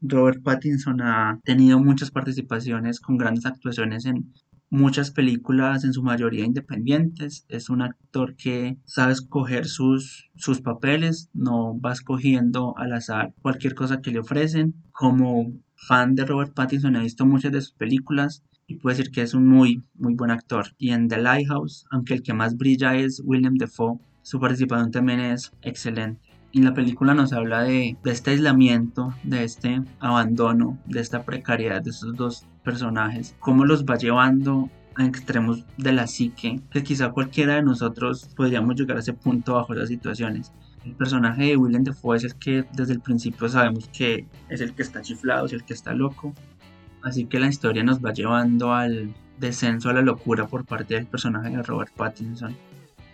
[0.00, 4.32] Robert Pattinson ha tenido muchas participaciones con grandes actuaciones en
[4.68, 7.44] muchas películas, en su mayoría independientes.
[7.48, 13.74] Es un actor que sabe escoger sus, sus papeles, no va escogiendo al azar cualquier
[13.74, 14.74] cosa que le ofrecen.
[14.92, 19.22] Como fan de Robert Pattinson he visto muchas de sus películas y puedo decir que
[19.22, 20.74] es un muy, muy buen actor.
[20.78, 25.20] Y en The Lighthouse, aunque el que más brilla es William Defoe, su participación también
[25.20, 26.20] es excelente.
[26.50, 31.82] Y la película nos habla de, de este aislamiento, de este abandono, de esta precariedad
[31.82, 37.10] de estos dos personajes, cómo los va llevando a extremos de la psique, que quizá
[37.10, 40.52] cualquiera de nosotros podríamos llegar a ese punto bajo esas situaciones.
[40.86, 44.72] El personaje de William Defoe es el que desde el principio sabemos que es el
[44.72, 46.32] que está chiflado, es el que está loco.
[47.02, 51.06] Así que la historia nos va llevando al descenso a la locura por parte del
[51.06, 52.54] personaje de Robert Pattinson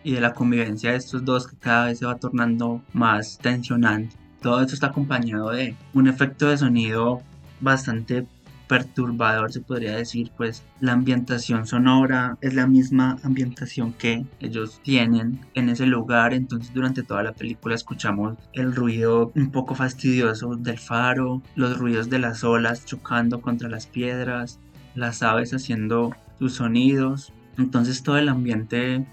[0.05, 4.17] y de la convivencia de estos dos que cada vez se va tornando más tensionante.
[4.43, 7.23] Todo esto está acompañado de un efecto de sonido
[7.63, 8.27] bastante
[8.73, 15.41] perturbador se podría decir pues la ambientación sonora es la misma ambientación que ellos tienen
[15.53, 16.33] en ese lugar.
[16.33, 22.09] Entonces durante toda la película escuchamos el ruido un poco fastidioso del faro los ruidos
[22.09, 24.59] de las olas chocando contra las piedras
[24.95, 27.35] las aves haciendo sus sonidos.
[27.59, 29.05] Entonces todo el ambiente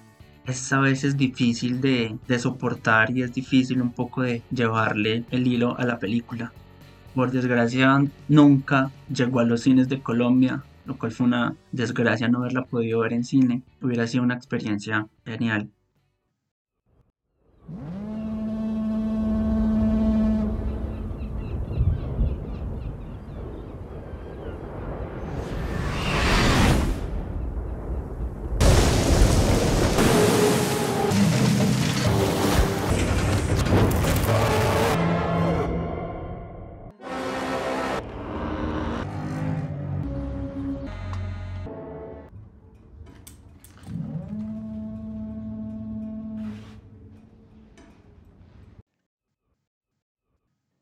[0.45, 5.47] es a veces difícil de, de soportar y es difícil un poco de llevarle el
[5.47, 6.53] hilo a la película
[7.20, 12.38] por desgracia nunca llegó a los cines de Colombia, lo cual fue una desgracia no
[12.40, 13.62] haberla podido ver en cine.
[13.82, 15.70] Hubiera sido una experiencia genial.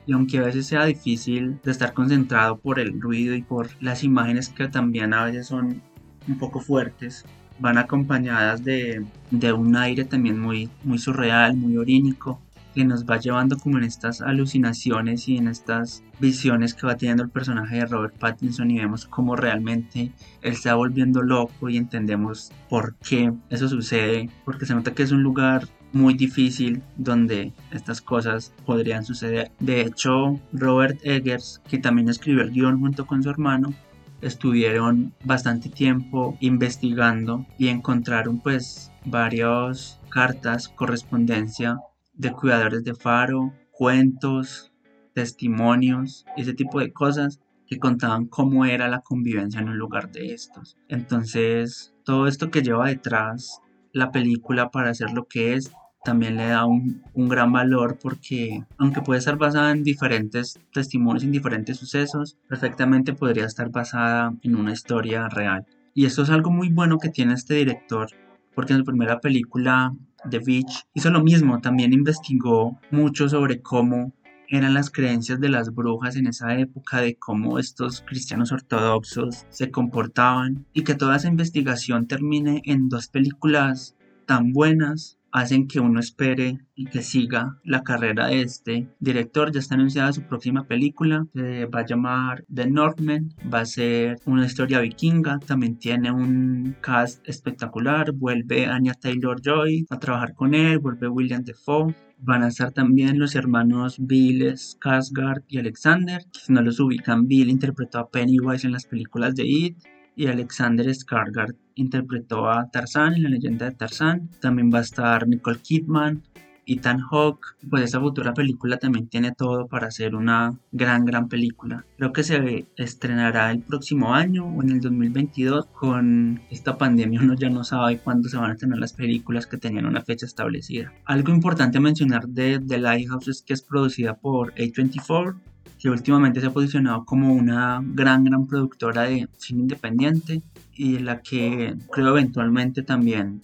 [0.08, 4.02] Y aunque a veces sea difícil de estar concentrado por el ruido y por las
[4.02, 5.82] imágenes que también a veces son
[6.26, 7.26] un poco fuertes,
[7.58, 12.40] van acompañadas de, de un aire también muy, muy surreal, muy orínico,
[12.74, 17.22] que nos va llevando como en estas alucinaciones y en estas visiones que va teniendo
[17.22, 21.76] el personaje de Robert Pattinson y vemos cómo realmente él se va volviendo loco y
[21.76, 27.52] entendemos por qué eso sucede, porque se nota que es un lugar muy difícil donde
[27.70, 29.50] estas cosas podrían suceder.
[29.60, 33.74] De hecho, Robert Eggers, que también escribió el guion junto con su hermano,
[34.20, 41.78] estuvieron bastante tiempo investigando y encontraron pues varias cartas, correspondencia
[42.14, 44.72] de cuidadores de faro, cuentos,
[45.14, 50.32] testimonios, ese tipo de cosas que contaban cómo era la convivencia en un lugar de
[50.32, 50.76] estos.
[50.88, 53.60] Entonces, todo esto que lleva detrás
[53.98, 55.72] la película para hacer lo que es
[56.04, 61.24] también le da un, un, gran valor porque aunque puede estar basada en diferentes testimonios,
[61.24, 65.66] en diferentes sucesos, perfectamente podría estar basada en una historia real.
[65.94, 68.08] Y esto es algo muy bueno que tiene este director
[68.54, 69.92] porque en su primera película,
[70.28, 74.12] The Beach, hizo lo mismo, también investigó mucho sobre cómo
[74.48, 79.70] eran las creencias de las brujas en esa época, de cómo estos cristianos ortodoxos se
[79.70, 83.94] comportaban y que toda esa investigación termine en dos películas
[84.26, 89.52] tan buenas hacen que uno espere y que siga la carrera de este director.
[89.52, 94.18] Ya está anunciada su próxima película, se va a llamar The Northman, va a ser
[94.24, 100.54] una historia vikinga, también tiene un cast espectacular, vuelve Anya Taylor Joy a trabajar con
[100.54, 101.94] él, vuelve William Defoe.
[102.20, 106.22] Van a estar también los hermanos Bill Skarsgård y Alexander.
[106.32, 109.76] Si no los ubican, Bill interpretó a Pennywise en las películas de It
[110.16, 114.28] y Alexander Skarsgård interpretó a Tarzán en la leyenda de Tarzán.
[114.40, 116.24] También va a estar Nicole Kidman,
[116.68, 117.56] Ethan Hawke.
[117.68, 121.84] Pues esa futura película también tiene todo para ser una gran, gran película.
[121.96, 125.66] Creo que se estrenará el próximo año o en el 2022.
[125.66, 129.56] Con esta pandemia uno ya no sabe cuándo se van a estrenar las películas que
[129.56, 130.92] tenían una fecha establecida.
[131.04, 135.36] Algo importante mencionar de The Lighthouse es que es producida por A24
[135.78, 140.42] que últimamente se ha posicionado como una gran, gran productora de cine independiente
[140.74, 143.42] y la que creo eventualmente también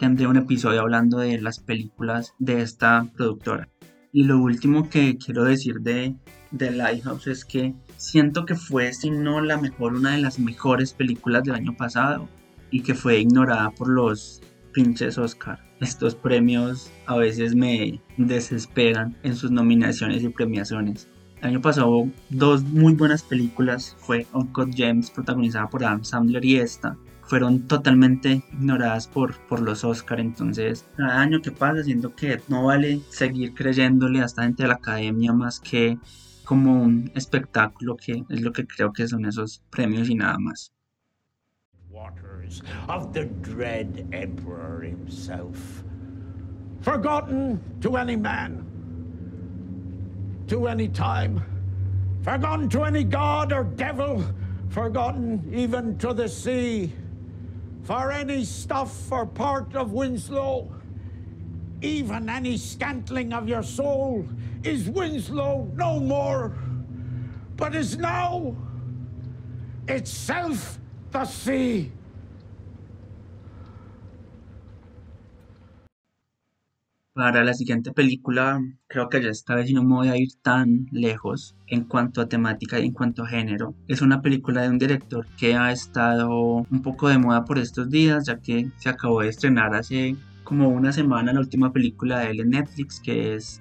[0.00, 3.68] tendré un episodio hablando de las películas de esta productora.
[4.14, 6.16] Y lo último que quiero decir de
[6.56, 10.94] The Lighthouse es que siento que fue, si no la mejor, una de las mejores
[10.94, 12.30] películas del año pasado
[12.70, 14.40] y que fue ignorada por los
[14.72, 15.62] pinches Oscar.
[15.80, 21.08] Estos premios a veces me desesperan en sus nominaciones y premiaciones.
[21.42, 26.56] El año pasado dos muy buenas películas fue Uncut James protagonizada por Adam Sandler y
[26.56, 26.96] esta
[27.30, 30.18] fueron totalmente ignoradas por, por los Oscar.
[30.18, 34.68] Entonces cada año que pasa siento que no vale seguir creyéndole a esta gente de
[34.70, 35.96] la academia más que
[36.44, 40.72] como un espectáculo que es lo que creo que son esos premios y nada más.
[41.88, 45.84] Waters of the dread emperor himself.
[46.80, 48.64] Forgotten to any man,
[50.48, 51.40] to any time,
[52.24, 54.24] forgotten to any god or devil,
[54.70, 56.92] forgotten even to the sea.
[57.82, 60.70] For any stuff or part of Winslow,
[61.82, 64.28] even any scantling of your soul,
[64.62, 66.56] is Winslow no more,
[67.56, 68.54] but is now
[69.88, 70.78] itself
[71.10, 71.92] the sea.
[77.20, 80.86] Para la siguiente película, creo que ya esta vez no me voy a ir tan
[80.90, 83.74] lejos en cuanto a temática y en cuanto a género.
[83.88, 87.90] Es una película de un director que ha estado un poco de moda por estos
[87.90, 92.30] días, ya que se acabó de estrenar hace como una semana la última película de
[92.30, 93.60] él en Netflix, que es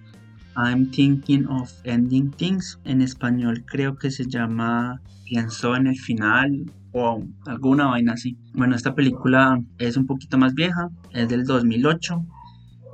[0.56, 2.80] I'm Thinking of Ending Things.
[2.86, 8.38] En español creo que se llama Pienso en el final o alguna vaina así.
[8.54, 12.26] Bueno, esta película es un poquito más vieja, es del 2008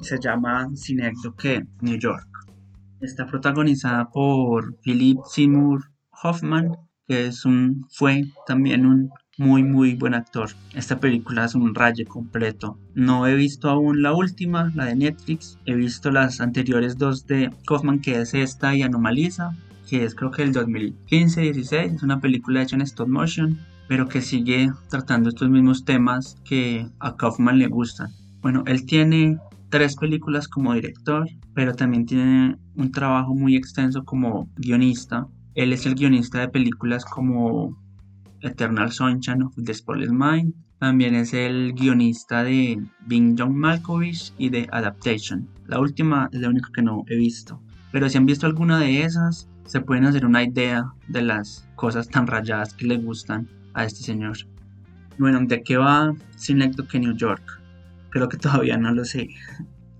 [0.02, 2.28] se llama Synecdoche, New York.
[3.02, 5.84] Está protagonizada por Philip Seymour
[6.24, 6.72] Hoffman,
[7.08, 10.50] que es un, fue también un muy muy buen actor.
[10.74, 12.80] Esta película es un rayo completo.
[12.94, 15.60] No he visto aún la última, la de Netflix.
[15.66, 19.52] He visto las anteriores dos de Hoffman, que es esta y Anomaliza,
[19.90, 21.96] que es creo que el 2015-16.
[21.96, 26.88] Es una película hecha en stop motion, pero que sigue tratando estos mismos temas que
[27.00, 28.12] a Kaufman le gustan.
[28.42, 29.40] Bueno, él tiene
[29.76, 35.28] tres películas como director, pero también tiene un trabajo muy extenso como guionista.
[35.54, 37.78] Él es el guionista de películas como
[38.40, 40.54] Eternal Sunshine of the Spotless Mind.
[40.80, 45.46] También es el guionista de Bing John Malkovich y de Adaptation.
[45.68, 47.62] La última es la única que no he visto.
[47.92, 52.08] Pero si han visto alguna de esas, se pueden hacer una idea de las cosas
[52.08, 54.38] tan rayadas que le gustan a este señor.
[55.18, 57.65] Bueno, ¿de qué va Synecdoche New York?
[58.16, 59.28] Creo que todavía no lo sé.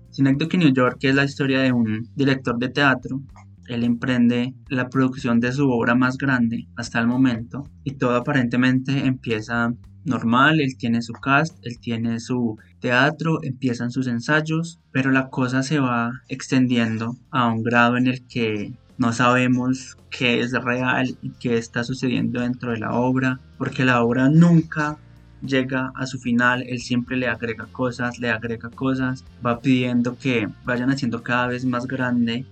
[0.08, 3.20] Synecdoche New York es la historia de un director de teatro.
[3.68, 9.04] Él emprende la producción de su obra más grande hasta el momento y todo aparentemente
[9.04, 15.28] empieza normal, él tiene su cast, él tiene su teatro, empiezan sus ensayos, pero la
[15.28, 21.18] cosa se va extendiendo a un grado en el que no sabemos qué es real
[21.20, 24.96] y qué está sucediendo dentro de la obra, porque la obra nunca
[25.42, 30.48] llega a su final, él siempre le agrega cosas, le agrega cosas, va pidiendo que
[30.64, 32.46] vayan haciendo cada vez más grande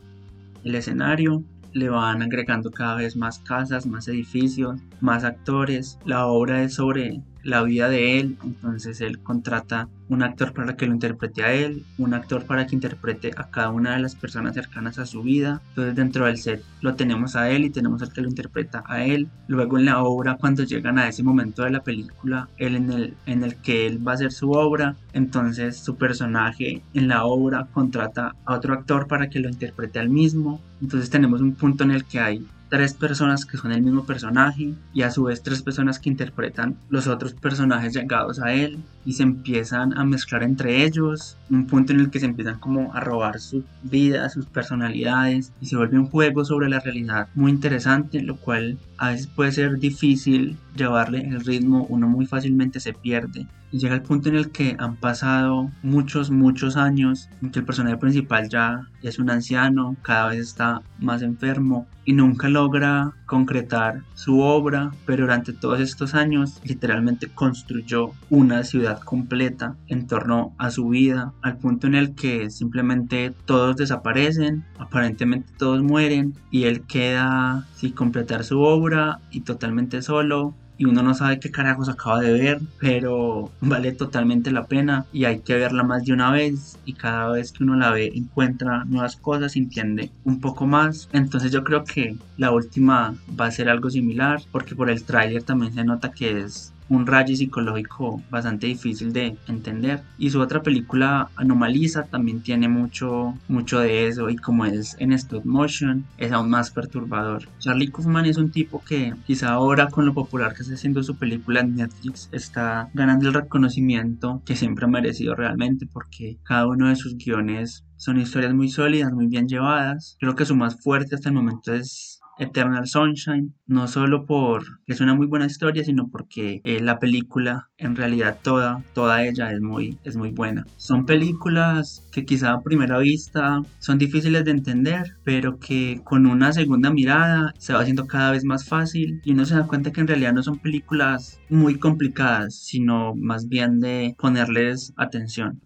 [0.64, 5.98] el escenario, le van agregando cada vez más casas, más edificios, más actores.
[6.04, 10.86] La obra es sobre la vida de él, entonces él contrata un actor para que
[10.86, 14.54] lo interprete a él, un actor para que interprete a cada una de las personas
[14.54, 15.62] cercanas a su vida.
[15.70, 19.04] Entonces dentro del set lo tenemos a él y tenemos al que lo interpreta a
[19.04, 19.28] él.
[19.46, 23.14] Luego en la obra cuando llegan a ese momento de la película, él en el,
[23.26, 27.68] en el que él va a hacer su obra, entonces su personaje en la obra
[27.72, 30.60] contrata a otro actor para que lo interprete al mismo.
[30.82, 34.74] Entonces tenemos un punto en el que hay tres personas que son el mismo personaje
[34.92, 39.12] y a su vez tres personas que interpretan los otros personajes llegados a él y
[39.12, 43.00] se empiezan a mezclar entre ellos, un punto en el que se empiezan como a
[43.00, 48.22] robar su vida, sus personalidades y se vuelve un juego sobre la realidad muy interesante,
[48.22, 53.46] lo cual a veces puede ser difícil llevarle el ritmo, uno muy fácilmente se pierde
[53.74, 57.64] y llega el punto en el que han pasado muchos, muchos años en que el
[57.64, 64.02] personaje principal ya es un anciano, cada vez está más enfermo y nunca logra concretar
[64.14, 70.70] su obra, pero durante todos estos años literalmente construyó una ciudad completa en torno a
[70.70, 76.82] su vida, al punto en el que simplemente todos desaparecen, aparentemente todos mueren y él
[76.82, 82.20] queda sin completar su obra y totalmente solo y uno no sabe qué carajos acaba
[82.20, 86.78] de ver, pero vale totalmente la pena y hay que verla más de una vez
[86.84, 91.08] y cada vez que uno la ve encuentra nuevas cosas, entiende un poco más.
[91.12, 95.42] Entonces yo creo que la última va a ser algo similar porque por el tráiler
[95.42, 100.02] también se nota que es un rayo psicológico bastante difícil de entender.
[100.18, 105.12] Y su otra película, Anomaliza, también tiene mucho, mucho de eso y como es en
[105.12, 107.48] stop motion, es aún más perturbador.
[107.58, 111.16] Charlie Kaufman es un tipo que quizá ahora con lo popular que está haciendo su
[111.16, 116.88] película en Netflix está ganando el reconocimiento que siempre ha merecido realmente porque cada uno
[116.88, 120.16] de sus guiones son historias muy sólidas, muy bien llevadas.
[120.20, 125.00] Creo que su más fuerte hasta el momento es Eternal Sunshine, no solo por es
[125.00, 129.60] una muy buena historia, sino porque eh, la película en realidad toda, toda ella es
[129.60, 130.64] muy, es muy buena.
[130.76, 136.52] Son películas que quizá a primera vista son difíciles de entender, pero que con una
[136.52, 140.00] segunda mirada se va haciendo cada vez más fácil y uno se da cuenta que
[140.00, 145.60] en realidad no son películas muy complicadas, sino más bien de ponerles atención.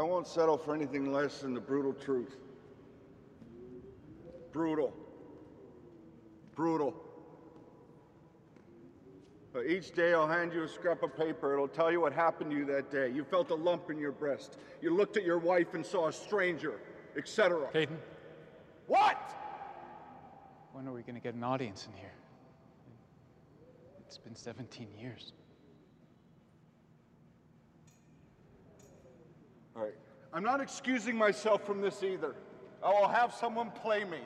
[0.00, 2.36] I won't settle for anything less than the brutal truth.
[4.50, 4.94] Brutal.
[6.56, 6.94] Brutal.
[9.52, 11.52] But each day I'll hand you a scrap of paper.
[11.52, 13.10] It'll tell you what happened to you that day.
[13.10, 14.56] You felt a lump in your breast.
[14.80, 16.80] You looked at your wife and saw a stranger,
[17.14, 17.68] etc.
[17.74, 17.98] Caden,
[18.86, 19.18] What?
[20.72, 22.14] when are we going to get an audience in here?
[24.06, 25.34] It's been 17 years.
[29.76, 29.94] All right.
[30.32, 32.34] I'm not excusing myself from this either.
[32.82, 34.20] I will have someone play me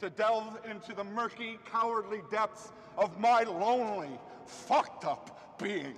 [0.00, 5.94] to delve into the murky, cowardly depths of my lonely, fucked up being.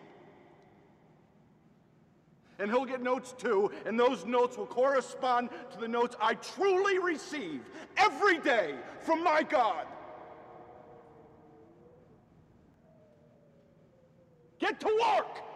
[2.59, 6.99] And he'll get notes too, and those notes will correspond to the notes I truly
[6.99, 7.61] receive
[7.97, 9.87] every day from my God.
[14.59, 15.48] Get to work!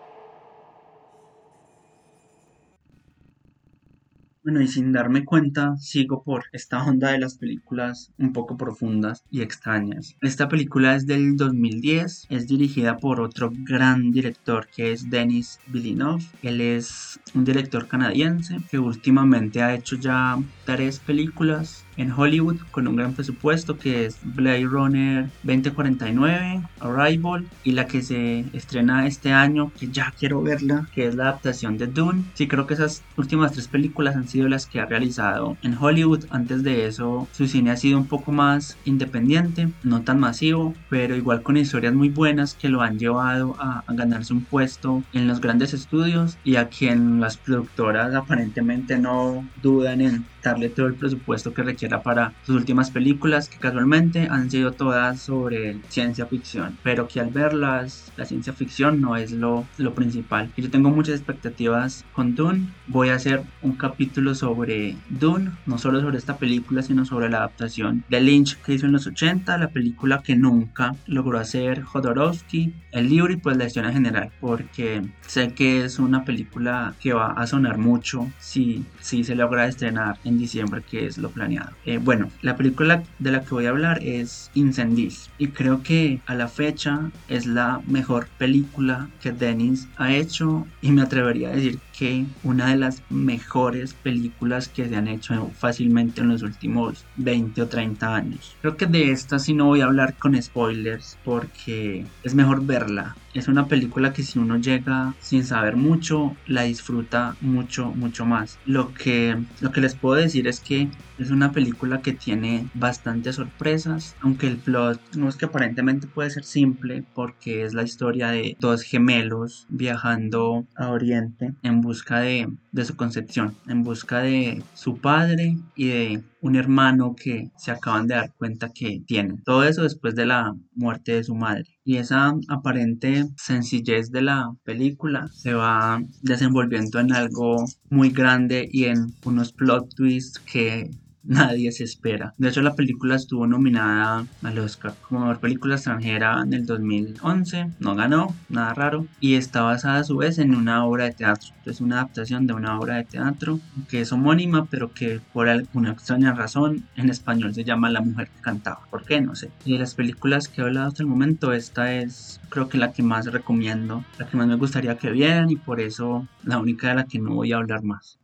[4.44, 9.22] Bueno, y sin darme cuenta, sigo por esta onda de las películas un poco profundas
[9.30, 10.16] y extrañas.
[10.20, 16.24] Esta película es del 2010, es dirigida por otro gran director que es Denis Villeneuve.
[16.42, 22.88] Él es un director canadiense que últimamente ha hecho ya tres películas en Hollywood con
[22.88, 29.32] un gran presupuesto que es Blade Runner 2049, Arrival y la que se estrena este
[29.32, 32.24] año que ya quiero verla que es la adaptación de Dune.
[32.34, 36.26] Sí creo que esas últimas tres películas han sido las que ha realizado en Hollywood.
[36.30, 41.16] Antes de eso su cine ha sido un poco más independiente, no tan masivo, pero
[41.16, 45.28] igual con historias muy buenas que lo han llevado a, a ganarse un puesto en
[45.28, 50.94] los grandes estudios y a quien las productoras aparentemente no dudan en darle todo el
[50.94, 56.78] presupuesto que requiera para sus últimas películas, que casualmente han sido todas sobre ciencia ficción,
[56.82, 60.50] pero que al verlas, la ciencia ficción no es lo, lo principal.
[60.56, 62.68] Y yo tengo muchas expectativas con Dune.
[62.86, 67.38] Voy a hacer un capítulo sobre Dune, no solo sobre esta película, sino sobre la
[67.38, 72.72] adaptación de Lynch que hizo en los 80, la película que nunca logró hacer Jodorowsky,
[72.92, 77.12] el libro y pues la historia en general, porque sé que es una película que
[77.12, 81.70] va a sonar mucho si, si se logra estrenar en diciembre, que es lo planeado.
[81.84, 86.20] Eh, bueno, la película de la que voy a hablar es Incendies y creo que
[86.26, 91.52] a la fecha es la mejor película que Dennis ha hecho y me atrevería a
[91.52, 97.04] decir que una de las mejores películas que se han hecho fácilmente en los últimos
[97.16, 98.56] 20 o 30 años.
[98.60, 103.16] Creo que de esta sí no voy a hablar con spoilers porque es mejor verla.
[103.34, 108.58] Es una película que si uno llega sin saber mucho, la disfruta mucho, mucho más.
[108.66, 113.36] Lo que, lo que les puedo decir es que es una película que tiene bastantes
[113.36, 118.28] sorpresas, aunque el plot no es que aparentemente puede ser simple porque es la historia
[118.28, 124.62] de dos gemelos viajando a Oriente en busca de, de su concepción, en busca de
[124.74, 129.42] su padre y de un hermano que se acaban de dar cuenta que tienen.
[129.44, 131.64] Todo eso después de la muerte de su madre.
[131.84, 138.84] Y esa aparente sencillez de la película se va desenvolviendo en algo muy grande y
[138.84, 140.90] en unos plot twists que
[141.24, 142.34] nadie se espera.
[142.38, 147.70] De hecho, la película estuvo nominada al Oscar como mejor película extranjera en el 2011.
[147.80, 149.06] No ganó, nada raro.
[149.20, 151.50] Y está basada a su vez en una obra de teatro.
[151.64, 155.92] Es una adaptación de una obra de teatro que es homónima, pero que por alguna
[155.92, 158.80] extraña razón en español se llama La mujer que cantaba.
[158.90, 159.20] ¿Por qué?
[159.20, 159.50] No sé.
[159.64, 162.92] Y de las películas que he hablado hasta el momento, esta es creo que la
[162.92, 166.88] que más recomiendo, la que más me gustaría que vieran y por eso la única
[166.88, 168.18] de la que no voy a hablar más.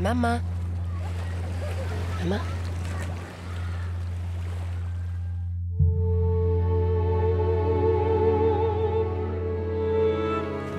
[0.00, 0.40] Maman.
[2.24, 2.40] Maman.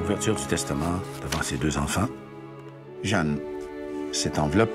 [0.03, 2.07] Ouverture du testament devant ses deux enfants.
[3.03, 3.39] Jeanne,
[4.11, 4.69] cette enveloppe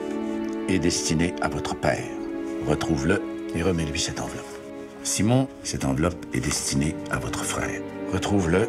[0.69, 2.05] est destinée à votre père.
[2.67, 3.21] Retrouve-le
[3.55, 4.45] et remets-lui cette enveloppe.
[5.03, 7.81] Simon, cette enveloppe est destinée à votre frère.
[8.13, 8.69] Retrouve-le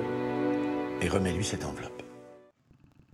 [1.01, 1.90] et remets-lui cette enveloppe.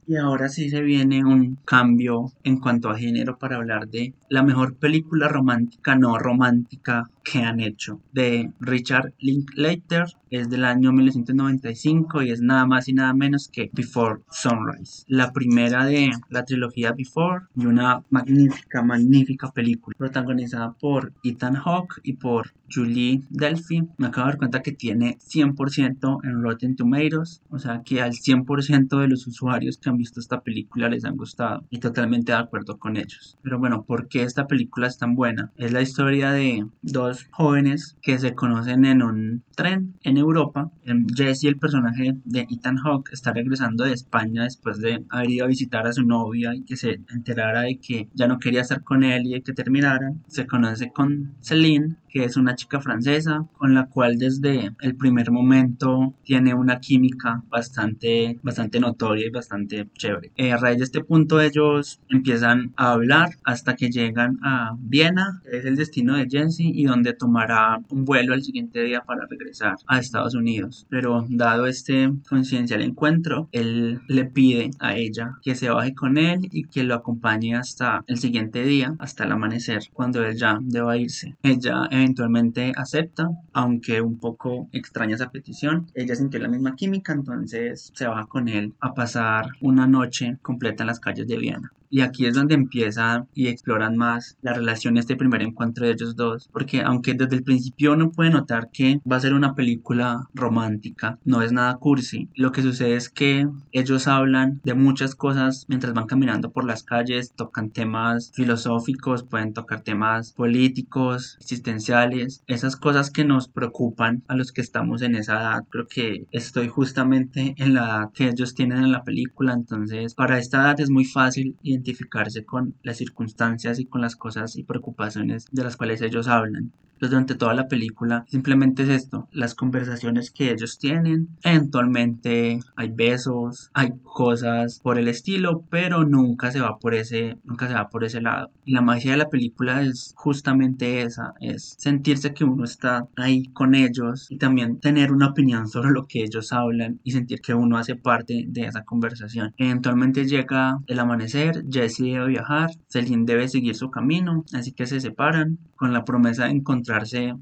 [0.09, 4.41] Y ahora sí se viene un cambio en cuanto a género para hablar de la
[4.41, 8.01] mejor película romántica no romántica que han hecho.
[8.13, 13.69] De Richard Linklater es del año 1995 y es nada más y nada menos que
[13.73, 15.03] Before Sunrise.
[15.07, 22.01] La primera de la trilogía Before y una magnífica magnífica película protagonizada por Ethan Hawke
[22.03, 23.83] y por Julie Delphi.
[23.97, 28.11] Me acabo de dar cuenta que tiene 100% en Rotten Tomatoes o sea que al
[28.11, 32.37] 100% de los usuarios que han visto esta película les han gustado y totalmente de
[32.37, 33.37] acuerdo con ellos.
[33.41, 35.51] Pero bueno ¿por qué esta película es tan buena?
[35.57, 40.71] es la historia de dos jóvenes que se conocen en un tren en Europa.
[41.15, 45.49] Jesse, el personaje de Ethan Hawke, está regresando de España después de haber ido a
[45.49, 49.03] visitar a su novia y que se enterara de que ya no quería estar con
[49.03, 50.23] él y de que terminaran.
[50.27, 55.29] Se conoce con Celine, que es una chica francesa con la cual desde el primer
[55.29, 60.31] momento tiene una química bastante, bastante notoria y bastante chévere.
[60.35, 65.41] Eh, a raíz de este punto ellos empiezan a hablar hasta que llegan a Viena,
[65.43, 69.27] que es el destino de Jesse y donde tomará un vuelo al siguiente día para
[69.29, 70.87] regresar a Estados Unidos.
[70.89, 76.47] Pero dado este coincidencial encuentro, él le pide a ella que se baje con él
[76.51, 80.97] y que lo acompañe hasta el siguiente día, hasta el amanecer, cuando él ya deba
[80.97, 81.35] irse.
[81.43, 85.87] Ella eventualmente acepta, aunque un poco extraña esa petición.
[85.93, 90.83] Ella sintió la misma química, entonces se va con él a pasar una noche completa
[90.83, 91.71] en las calles de Viena.
[91.89, 96.15] Y aquí es donde empiezan y exploran más la relación, este primer encuentro de ellos
[96.15, 96.49] dos.
[96.51, 101.19] Porque aunque desde el principio uno puede notar que va a ser una película romántica,
[101.23, 102.29] no es nada cursi.
[102.35, 106.83] Lo que sucede es que ellos hablan de muchas cosas mientras van caminando por las
[106.83, 114.35] calles, tocan temas filosóficos, pueden tocar temas políticos, existenciales, esas cosas que nos preocupan a
[114.35, 115.63] los que estamos en esa edad.
[115.69, 120.39] Creo que estoy justamente en la edad que ellos tienen en la película, entonces para
[120.39, 125.45] esta edad es muy fácil identificarse con las circunstancias y con las cosas y preocupaciones
[125.51, 126.71] de las cuales ellos hablan.
[126.97, 131.29] Entonces durante toda la película simplemente es esto, las conversaciones que ellos tienen.
[131.43, 137.67] Eventualmente hay besos, hay cosas por el estilo, pero nunca se va por ese, nunca
[137.67, 138.49] se va por ese lado.
[138.65, 143.45] Y la magia de la película es justamente esa, es sentirse que uno está ahí
[143.53, 147.53] con ellos y también tener una opinión sobre lo que ellos hablan y sentir que
[147.53, 149.53] uno hace parte de esa conversación.
[149.57, 154.99] Eventualmente llega el amanecer, Jesse debe viajar, Celine debe seguir su camino, así que se
[154.99, 156.51] separan con la promesa de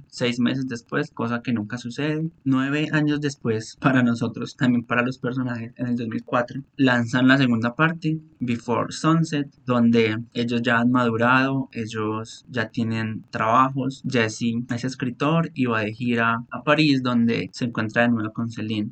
[0.07, 2.29] seis meses después, cosa que nunca sucede.
[2.43, 7.75] Nueve años después, para nosotros, también para los personajes, en el 2004, lanzan la segunda
[7.75, 14.03] parte, Before Sunset, donde ellos ya han madurado, ellos ya tienen trabajos.
[14.09, 18.51] Jesse es escritor y va de gira a París, donde se encuentra de nuevo con
[18.51, 18.91] Celine.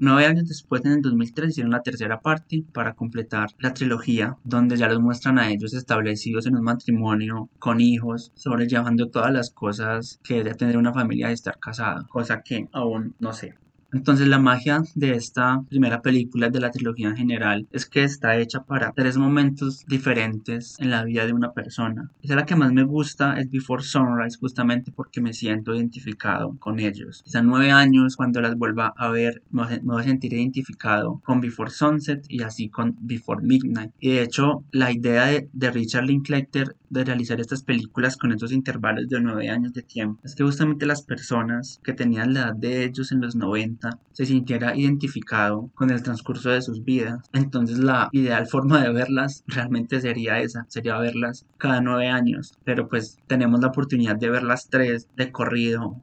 [0.00, 4.76] Nueve años después, en el 2003, hicieron la tercera parte para completar la trilogía, donde
[4.76, 10.20] ya los muestran a ellos establecidos en un matrimonio, con hijos, sobrellevando todas las cosas
[10.22, 13.54] que debe tener una familia de estar casado, cosa que aún no sé.
[13.92, 18.36] Entonces la magia de esta primera película de la trilogía en general es que está
[18.36, 22.10] hecha para tres momentos diferentes en la vida de una persona.
[22.22, 26.80] Esa la que más me gusta es Before Sunrise justamente porque me siento identificado con
[26.80, 27.22] ellos.
[27.24, 31.70] Quizá nueve años cuando las vuelva a ver me voy a sentir identificado con Before
[31.70, 33.92] Sunset y así con Before Midnight.
[34.00, 38.52] Y de hecho la idea de, de Richard Linklater de realizar estas películas con estos
[38.52, 42.56] intervalos de nueve años de tiempo es que justamente las personas que tenían la edad
[42.56, 47.28] de ellos en los 90 se sintiera identificado con el transcurso de sus vidas.
[47.32, 52.52] Entonces la ideal forma de verlas realmente sería esa, sería verlas cada nueve años.
[52.64, 56.02] Pero pues tenemos la oportunidad de ver las tres de corrido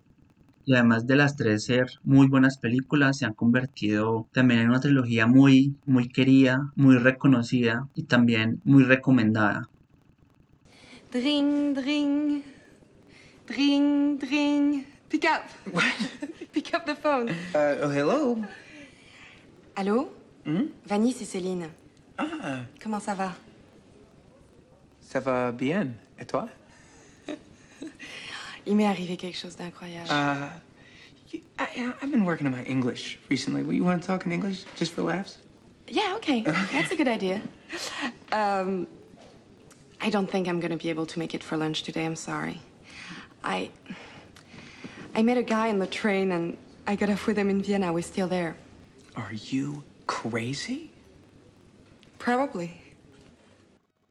[0.66, 4.80] y además de las tres ser muy buenas películas, se han convertido también en una
[4.80, 9.70] trilogía muy, muy querida, muy reconocida y también muy recomendada.
[11.16, 12.44] Dring, dring.
[13.48, 14.84] Dring, dring.
[15.08, 15.44] Pick up.
[16.52, 17.30] Pick up the phone.
[17.56, 18.44] Uh, oh, hello.
[19.78, 20.10] Allô?
[20.44, 20.66] Hmm?
[20.86, 21.70] Vanny, c'est Céline.
[22.18, 23.32] Ah, Comment ça va?
[25.00, 25.88] ça va bien.
[26.20, 26.50] Et toi?
[28.68, 30.10] Il m'est arrivé quelque chose d'incroyable.
[30.10, 30.50] Uh,
[31.58, 33.62] I, I've been working on my English recently.
[33.74, 35.40] You want to talk in English just for laughs?
[35.88, 36.42] Yeah, okay.
[36.74, 37.42] That's a good idea.
[38.34, 38.88] Um,
[40.02, 42.06] I don't think I'm gonna be able to make it for lunch today.
[42.06, 42.62] I'm sorry.
[43.44, 43.70] I
[45.16, 47.94] I met a guy on the train and I got off with him in Vienna.
[47.94, 48.56] We're still there.
[49.16, 50.92] Are you crazy?
[52.20, 52.82] Probably.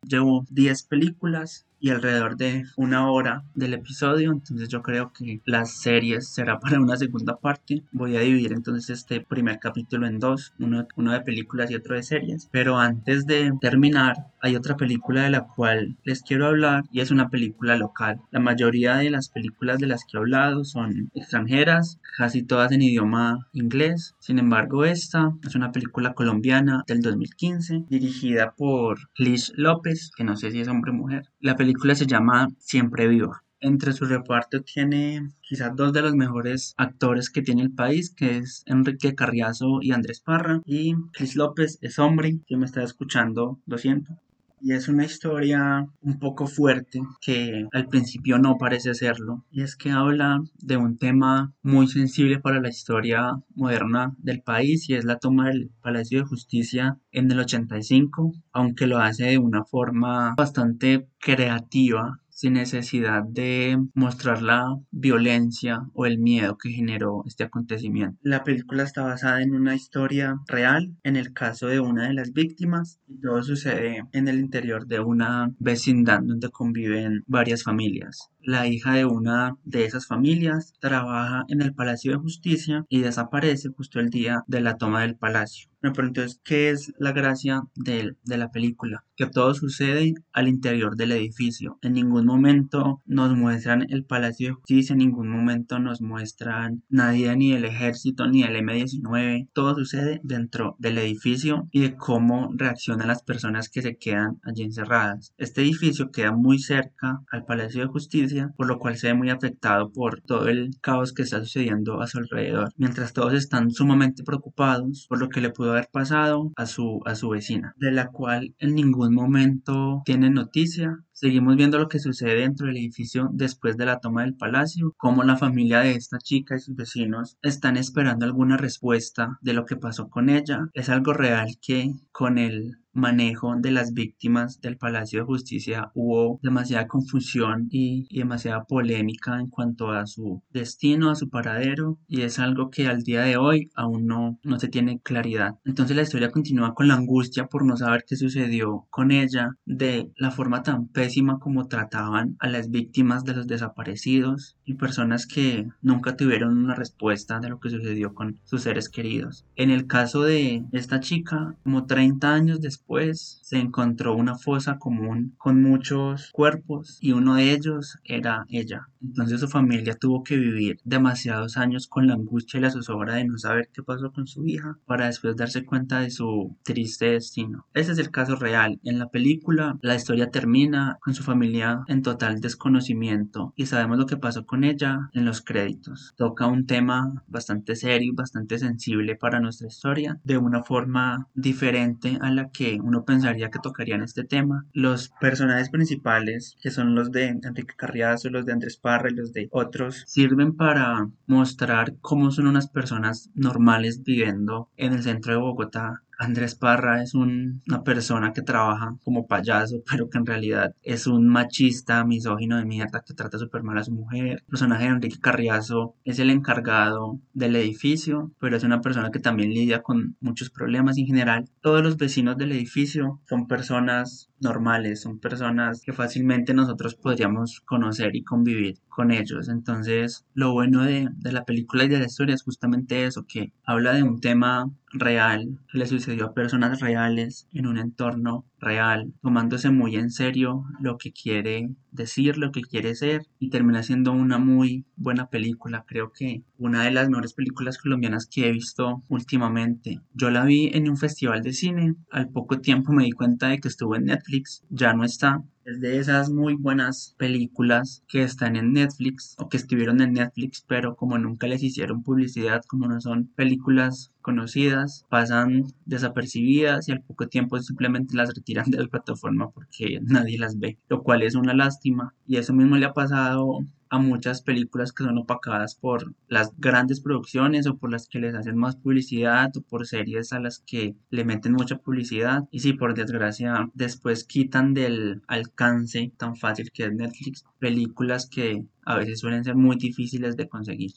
[0.07, 5.83] Llevo 10 películas y alrededor de una hora del episodio, entonces yo creo que las
[5.83, 7.83] series será para una segunda parte.
[7.93, 11.95] Voy a dividir entonces este primer capítulo en dos, uno, uno de películas y otro
[11.95, 12.49] de series.
[12.51, 17.11] Pero antes de terminar, hay otra película de la cual les quiero hablar y es
[17.11, 18.19] una película local.
[18.31, 22.81] La mayoría de las películas de las que he hablado son extranjeras, casi todas en
[22.81, 24.15] idioma inglés.
[24.21, 30.35] Sin embargo, esta es una película colombiana del 2015 dirigida por Liz López, que no
[30.35, 31.29] sé si es hombre o mujer.
[31.41, 33.43] La película se llama Siempre Viva.
[33.61, 38.37] Entre su reparto tiene quizás dos de los mejores actores que tiene el país, que
[38.37, 40.61] es Enrique Carriazo y Andrés Parra.
[40.67, 44.19] Y Chris López es hombre, que me está escuchando, lo siento.
[44.67, 49.45] Y es una historia un poco fuerte que al principio no parece serlo.
[49.51, 54.89] Y es que habla de un tema muy sensible para la historia moderna del país
[54.89, 59.39] y es la toma del Palacio de Justicia en el 85, aunque lo hace de
[59.39, 67.23] una forma bastante creativa sin necesidad de mostrar la violencia o el miedo que generó
[67.27, 68.19] este acontecimiento.
[68.23, 72.35] La película está basada en una historia real, en el caso de una de las
[72.35, 78.29] víctimas, y todo sucede en el interior de una vecindad donde conviven varias familias.
[78.43, 83.71] La hija de una de esas familias trabaja en el Palacio de Justicia y desaparece
[83.71, 85.71] justo el día de la toma del palacio.
[85.85, 89.05] Me pregunto entonces, ¿qué es la gracia de, de, la película?
[89.17, 91.79] Que todo sucede al interior del edificio.
[91.83, 97.37] En ningún momento nos muestran el Palacio de Justicia, en ningún momento nos muestran nadie
[97.37, 99.51] ni el ejército ni el M-19.
[99.53, 104.63] Todo sucede dentro del edificio y de cómo reaccionan las personas que se quedan allí
[104.63, 105.35] encerradas.
[105.37, 109.29] Este edificio queda muy cerca al Palacio de Justicia, por lo cual se ve muy
[109.29, 112.73] afectado por todo el caos que está sucediendo a su alrededor.
[112.79, 117.15] Mientras todos están sumamente preocupados por lo que le pudo haber pasado a su, a
[117.15, 120.99] su vecina, de la cual en ningún momento tiene noticia.
[121.17, 125.23] Seguimos viendo lo que sucede dentro del edificio después de la toma del palacio, cómo
[125.23, 129.77] la familia de esta chica y sus vecinos están esperando alguna respuesta de lo que
[129.77, 130.69] pasó con ella.
[130.73, 136.39] Es algo real que con el manejo de las víctimas del Palacio de Justicia hubo
[136.43, 142.39] demasiada confusión y, demasiada polémica en cuanto a su destino, a su paradero y es
[142.39, 145.57] algo que al día de hoy aún no, no se tiene claridad.
[145.65, 150.13] Entonces la historia continúa con la angustia por no saber qué sucedió con ella, de
[150.17, 151.04] la forma tan pésima
[151.41, 157.41] como trataban a las víctimas de los desaparecidos y personas que nunca tuvieron una respuesta
[157.41, 159.45] de lo que sucedió con sus seres queridos.
[159.57, 165.35] En el caso de esta chica, como 30 años después se encontró una fosa común
[165.37, 168.89] con muchos cuerpos y uno de ellos era ella.
[169.03, 173.25] Entonces su familia tuvo que vivir demasiados años con la angustia y la zozobra de
[173.25, 177.67] no saber qué pasó con su hija para después darse cuenta de su triste destino.
[177.75, 178.81] Ese es el caso real.
[178.85, 184.07] En la película la historia termina con su familia en total desconocimiento y sabemos lo
[184.07, 186.15] que pasó con ella en los créditos.
[186.17, 192.19] Toca un tema bastante serio y bastante sensible para nuestra historia de una forma diferente
[192.21, 194.67] a la que uno pensaría que tocarían este tema.
[194.73, 199.33] Los personajes principales, que son los de Enrique Carriazo, los de Andrés Parra y los
[199.33, 205.39] de otros, sirven para mostrar cómo son unas personas normales viviendo en el centro de
[205.41, 210.75] Bogotá Andrés Parra es un- una persona que trabaja como payaso, pero que en realidad
[210.83, 214.27] es un machista, misógino de mierda que trata súper mal a su mujer.
[214.27, 219.19] El personaje de Enrique Carriazo es el encargado del edificio, pero es una persona que
[219.19, 221.49] también lidia con muchos problemas en general.
[221.61, 228.15] Todos los vecinos del edificio son personas normales, son personas que fácilmente nosotros podríamos conocer
[228.17, 229.49] y convivir con ellos.
[229.49, 233.53] Entonces, lo bueno de, de la película y de la historia es justamente eso, que
[233.65, 239.13] habla de un tema real que le sucedió a personas reales en un entorno real,
[239.23, 244.13] tomándose muy en serio lo que quiere decir, lo que quiere ser y termina siendo
[244.13, 245.85] una muy buena película.
[245.87, 250.01] Creo que una de las mejores películas colombianas que he visto últimamente.
[250.13, 253.61] Yo la vi en un festival de cine, al poco tiempo me di cuenta de
[253.61, 258.57] que estuvo en Netflix, ya no está, es de esas muy buenas películas que están
[258.57, 263.01] en Netflix o que estuvieron en Netflix, pero como nunca les hicieron publicidad, como no
[263.01, 269.51] son películas conocidas, pasan desapercibidas y al poco tiempo simplemente las retiran de la plataforma
[269.51, 272.15] porque nadie las ve, lo cual es una lástima.
[272.27, 277.01] Y eso mismo le ha pasado a muchas películas que son opacadas por las grandes
[277.01, 280.97] producciones o por las que les hacen más publicidad o por series a las que
[281.11, 286.85] le meten mucha publicidad y si por desgracia después quitan del alcance tan fácil que
[286.85, 290.93] es Netflix películas que a veces suelen ser muy difíciles de conseguir.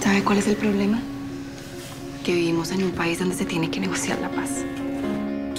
[0.00, 1.00] ¿Sabe cuál es el problema?
[2.24, 4.64] Que vivimos en un país donde se tiene que negociar la paz.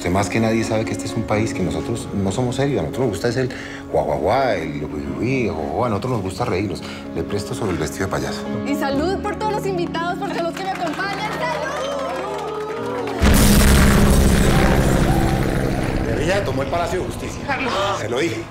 [0.02, 2.80] Usted más que nadie sabe que este es un país que nosotros no somos serios.
[2.80, 3.52] A nosotros nos gusta es el
[3.91, 6.82] guaguaguá, el uy, a nosotros nos gusta reírnos.
[7.14, 8.41] Le presto sobre el vestido de payaso.
[8.66, 11.32] Y salud por todos los invitados, por todos los que me acompañan.
[16.08, 17.41] Guerrilla tomó el Palacio de Justicia.
[17.99, 18.41] Se lo dije.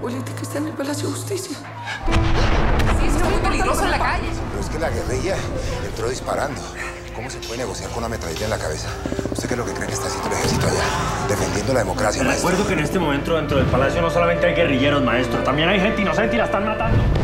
[0.00, 1.56] Política está en el Palacio de Justicia.
[3.00, 4.28] Sí, eso es muy peligroso en la calle.
[4.50, 5.34] Pero es que la guerrilla
[5.88, 6.60] entró disparando.
[7.18, 8.88] ¿Cómo se puede negociar con una metralleta en la cabeza?
[9.32, 11.26] ¿Usted qué es lo que cree que está haciendo el ejército allá?
[11.28, 12.48] Defendiendo la democracia, maestro.
[12.48, 15.80] recuerdo que en este momento dentro del palacio no solamente hay guerrilleros, maestro, también hay
[15.80, 17.17] gente inocente y la están matando.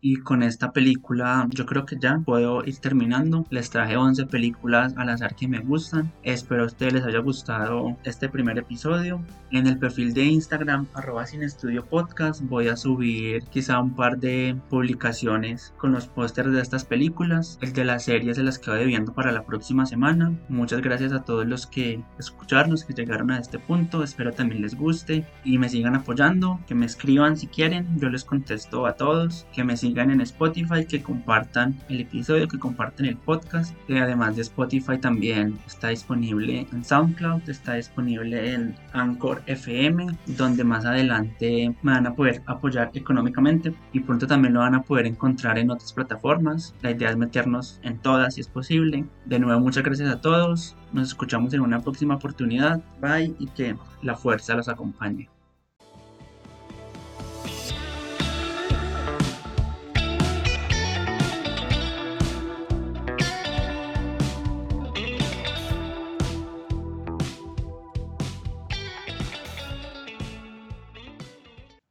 [0.00, 3.44] Y con esta película yo creo que ya puedo ir terminando.
[3.50, 6.12] Les traje 11 películas al azar que me gustan.
[6.22, 9.20] Espero a ustedes les haya gustado este primer episodio.
[9.50, 14.18] En el perfil de Instagram, arroba sin estudio podcast, voy a subir quizá un par
[14.18, 17.58] de publicaciones con los pósters de estas películas.
[17.62, 20.38] El de las series se las quedo debiendo para la próxima semana.
[20.48, 24.02] Muchas gracias a todos los que escucharon, que llegaron a este punto.
[24.02, 26.60] Espero también les guste y me sigan apoyando.
[26.66, 27.98] Que me escriban si quieren.
[27.98, 29.46] Yo les contesto a todos.
[29.54, 33.74] Que me sigan en Spotify, que compartan el episodio, que compartan el podcast.
[33.86, 40.64] Que además de Spotify también está disponible en SoundCloud, está disponible en Anchor FM, donde
[40.64, 45.06] más adelante me van a poder apoyar económicamente y pronto también lo van a poder
[45.06, 46.74] encontrar en otras plataformas.
[46.82, 49.04] La idea es meternos en todas si es posible.
[49.24, 50.76] De nuevo, muchas gracias a todos.
[50.92, 52.82] Nos escuchamos en una próxima oportunidad.
[53.00, 55.28] Bye y que la fuerza los acompañe.